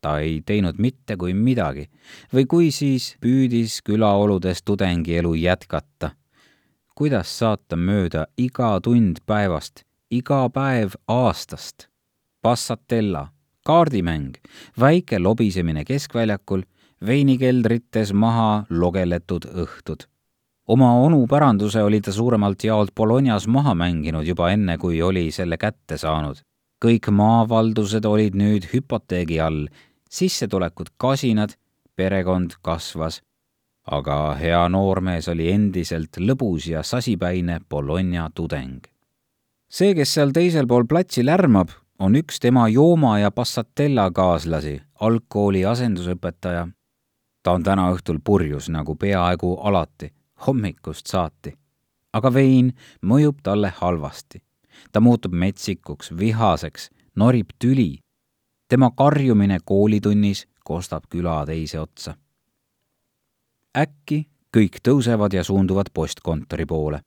ta 0.00 0.18
ei 0.18 0.42
teinud 0.46 0.74
mitte 0.78 1.16
kui 1.16 1.34
midagi 1.34 1.88
või 2.34 2.46
kui 2.46 2.70
siis 2.70 3.16
püüdis 3.20 3.80
külaoludes 3.82 4.62
tudengielu 4.62 5.34
jätkata. 5.34 6.10
kuidas 6.94 7.38
saata 7.38 7.76
mööda 7.76 8.26
iga 8.36 8.80
tund 8.80 9.16
päevast, 9.26 9.84
iga 10.10 10.50
päev 10.50 10.92
aastast? 11.08 11.88
Passatella 12.42 13.37
kaardimäng, 13.68 14.32
väike 14.80 15.18
lobisemine 15.20 15.84
keskväljakul, 15.84 16.62
veinikeldrites 17.06 18.12
maha 18.12 18.64
logeletud 18.70 19.44
õhtud. 19.64 20.06
oma 20.68 20.92
onupäranduse 21.00 21.82
oli 21.82 22.00
ta 22.00 22.12
suuremalt 22.12 22.64
jaolt 22.64 22.94
Bolognas 22.94 23.46
maha 23.46 23.74
mänginud 23.74 24.26
juba 24.26 24.50
enne, 24.50 24.78
kui 24.78 25.02
oli 25.02 25.30
selle 25.30 25.56
kätte 25.56 25.98
saanud. 25.98 26.40
kõik 26.84 27.10
maavaldused 27.10 28.04
olid 28.04 28.34
nüüd 28.34 28.68
hüpoteegi 28.72 29.40
all, 29.40 29.66
sissetulekud 30.10 30.94
kasinad, 30.96 31.52
perekond 31.96 32.56
kasvas. 32.62 33.20
aga 33.84 34.34
hea 34.34 34.68
noormees 34.68 35.28
oli 35.28 35.50
endiselt 35.52 36.16
lõbus 36.16 36.70
ja 36.70 36.82
sasipäine 36.82 37.60
Bologna 37.68 38.30
tudeng. 38.34 38.80
see, 39.68 39.94
kes 39.94 40.14
seal 40.14 40.32
teisel 40.32 40.66
pool 40.66 40.86
platsi 40.86 41.24
lärmab, 41.24 41.68
on 41.98 42.16
üks 42.16 42.40
tema 42.40 42.68
Jooma 42.68 43.18
ja 43.18 43.30
Passatella 43.30 44.10
kaaslasi, 44.10 44.82
algkooli 45.00 45.64
asendusõpetaja. 45.64 46.68
ta 47.42 47.52
on 47.52 47.62
täna 47.62 47.90
õhtul 47.92 48.18
purjus 48.24 48.68
nagu 48.68 48.94
peaaegu 48.94 49.54
alati, 49.54 50.12
hommikust 50.46 51.06
saati. 51.06 51.58
aga 52.12 52.34
vein 52.34 52.72
mõjub 53.02 53.42
talle 53.42 53.72
halvasti. 53.76 54.42
ta 54.92 55.00
muutub 55.00 55.32
metsikuks, 55.32 56.16
vihaseks, 56.18 56.90
norib 57.16 57.50
tüli. 57.58 57.98
tema 58.68 58.90
karjumine 58.90 59.58
koolitunnis 59.64 60.46
kostab 60.64 61.04
küla 61.10 61.46
teise 61.46 61.80
otsa. 61.80 62.14
äkki 63.78 64.28
kõik 64.56 64.78
tõusevad 64.88 65.32
ja 65.32 65.44
suunduvad 65.44 65.86
postkontori 65.94 66.66
poole. 66.66 67.00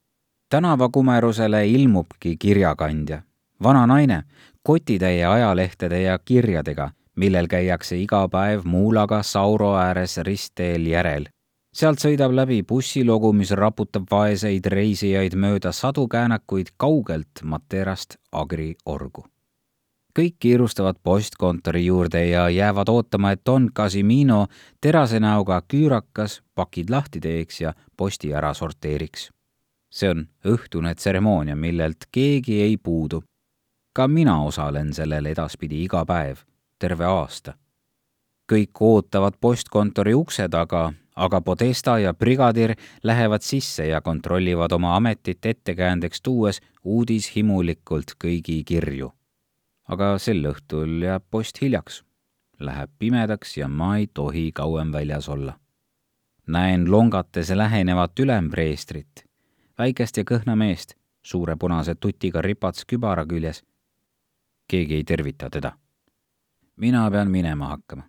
tänavakumerusele 0.49 1.67
ilmubki 1.67 2.37
kirjakandja, 2.37 3.21
vana 3.63 3.87
naine, 3.87 4.23
kotitäie 4.63 5.25
ajalehtede 5.25 6.01
ja 6.01 6.19
kirjadega, 6.19 6.91
millel 7.15 7.47
käiakse 7.47 7.97
iga 7.97 8.27
päev 8.29 8.65
muulaga 8.65 9.23
Sauro 9.23 9.75
ääres 9.75 10.17
ristteel 10.17 10.85
järel. 10.85 11.25
sealt 11.73 12.01
sõidab 12.03 12.33
läbi 12.35 12.63
bussilugu, 12.67 13.33
mis 13.33 13.51
raputab 13.51 14.09
vaeseid 14.11 14.65
reisijaid 14.65 15.35
mööda 15.35 15.71
sadu 15.71 16.07
käänakuid 16.07 16.73
kaugelt 16.77 17.43
Materast 17.43 18.17
Agri 18.31 18.75
orgu. 18.85 19.25
kõik 20.19 20.35
kiirustavad 20.39 20.95
postkontori 21.03 21.85
juurde 21.85 22.25
ja 22.27 22.49
jäävad 22.49 22.89
ootama, 22.89 23.31
et 23.31 23.41
Don 23.45 23.69
Casimino 23.73 24.47
terase 24.81 25.19
näoga 25.19 25.61
küürakas 25.73 26.41
pakid 26.55 26.89
lahti 26.89 27.19
teeks 27.19 27.61
ja 27.61 27.73
posti 27.97 28.33
ära 28.33 28.53
sorteeriks. 28.53 29.29
see 29.91 30.09
on 30.09 30.27
õhtune 30.45 30.95
tseremoonia, 30.95 31.55
millelt 31.55 32.05
keegi 32.11 32.61
ei 32.61 32.77
puudu 32.77 33.23
ka 33.93 34.07
mina 34.07 34.43
osalen 34.43 34.93
sellel 34.93 35.25
edaspidi 35.25 35.83
iga 35.83 36.05
päev, 36.05 36.37
terve 36.79 37.05
aasta. 37.05 37.53
kõik 38.51 38.81
ootavad 38.81 39.37
postkontori 39.39 40.13
ukse 40.13 40.49
taga, 40.49 40.93
aga 41.15 41.41
Podesta 41.41 41.99
ja 41.99 42.13
brigadir 42.13 42.75
lähevad 43.03 43.41
sisse 43.41 43.87
ja 43.87 44.01
kontrollivad 44.01 44.71
oma 44.71 44.95
ametit 44.95 45.45
ettekäändeks 45.45 46.21
tuues 46.21 46.61
uudishimulikult 46.83 48.15
kõigi 48.23 48.63
kirju. 48.65 49.11
aga 49.87 50.17
sel 50.19 50.45
õhtul 50.45 51.03
jääb 51.03 51.23
post 51.29 51.61
hiljaks. 51.61 52.03
Läheb 52.59 52.89
pimedaks 52.99 53.57
ja 53.57 53.67
ma 53.67 53.97
ei 53.97 54.07
tohi 54.07 54.51
kauem 54.51 54.91
väljas 54.91 55.29
olla. 55.29 55.53
näen 56.47 56.91
longates 56.91 57.49
lähenevat 57.49 58.19
ülempreestrit, 58.19 59.25
väikest 59.77 60.17
ja 60.17 60.23
kõhna 60.23 60.55
meest, 60.55 60.95
suure 61.23 61.55
punase 61.55 61.95
tutiga 61.95 62.41
ripats 62.41 62.85
kübara 62.85 63.25
küljes 63.25 63.63
keegi 64.71 64.95
ei 64.95 65.03
tervita 65.03 65.49
teda. 65.49 65.71
mina 66.75 67.11
pean 67.11 67.31
minema 67.31 67.67
hakkama. 67.67 68.03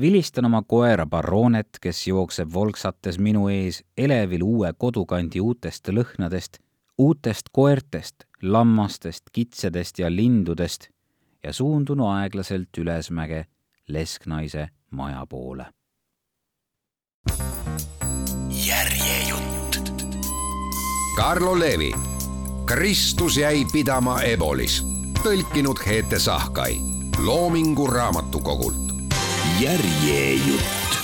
vilistan 0.00 0.44
oma 0.44 0.62
koera 0.62 1.06
Baronet, 1.06 1.68
kes 1.80 2.06
jookseb 2.06 2.48
volksates 2.52 3.18
minu 3.18 3.48
ees 3.48 3.84
elevil 3.96 4.42
uue 4.42 4.72
kodukandi 4.78 5.40
uutest 5.40 5.88
lõhnadest, 5.88 6.58
uutest 6.98 7.52
koertest, 7.52 8.24
lammastest, 8.42 9.22
kitsedest 9.32 9.98
ja 9.98 10.10
lindudest 10.10 10.88
ja 11.42 11.52
suundun 11.52 12.00
aeglaselt 12.00 12.78
ülesmäge 12.78 13.44
lesknaise 13.88 14.68
maja 14.90 15.26
poole. 15.26 15.66
järjejutt. 18.66 19.92
Karlo 21.16 21.58
Levi, 21.58 21.92
Kristus 22.66 23.36
jäi 23.36 23.64
pidama 23.72 24.22
Ebolis 24.22 24.93
tõlkinud 25.24 25.80
Heete 25.86 26.18
Sahkai 26.18 26.80
Loomingu 27.18 27.86
Raamatukogult. 27.86 28.92
järjejutt 29.60 31.03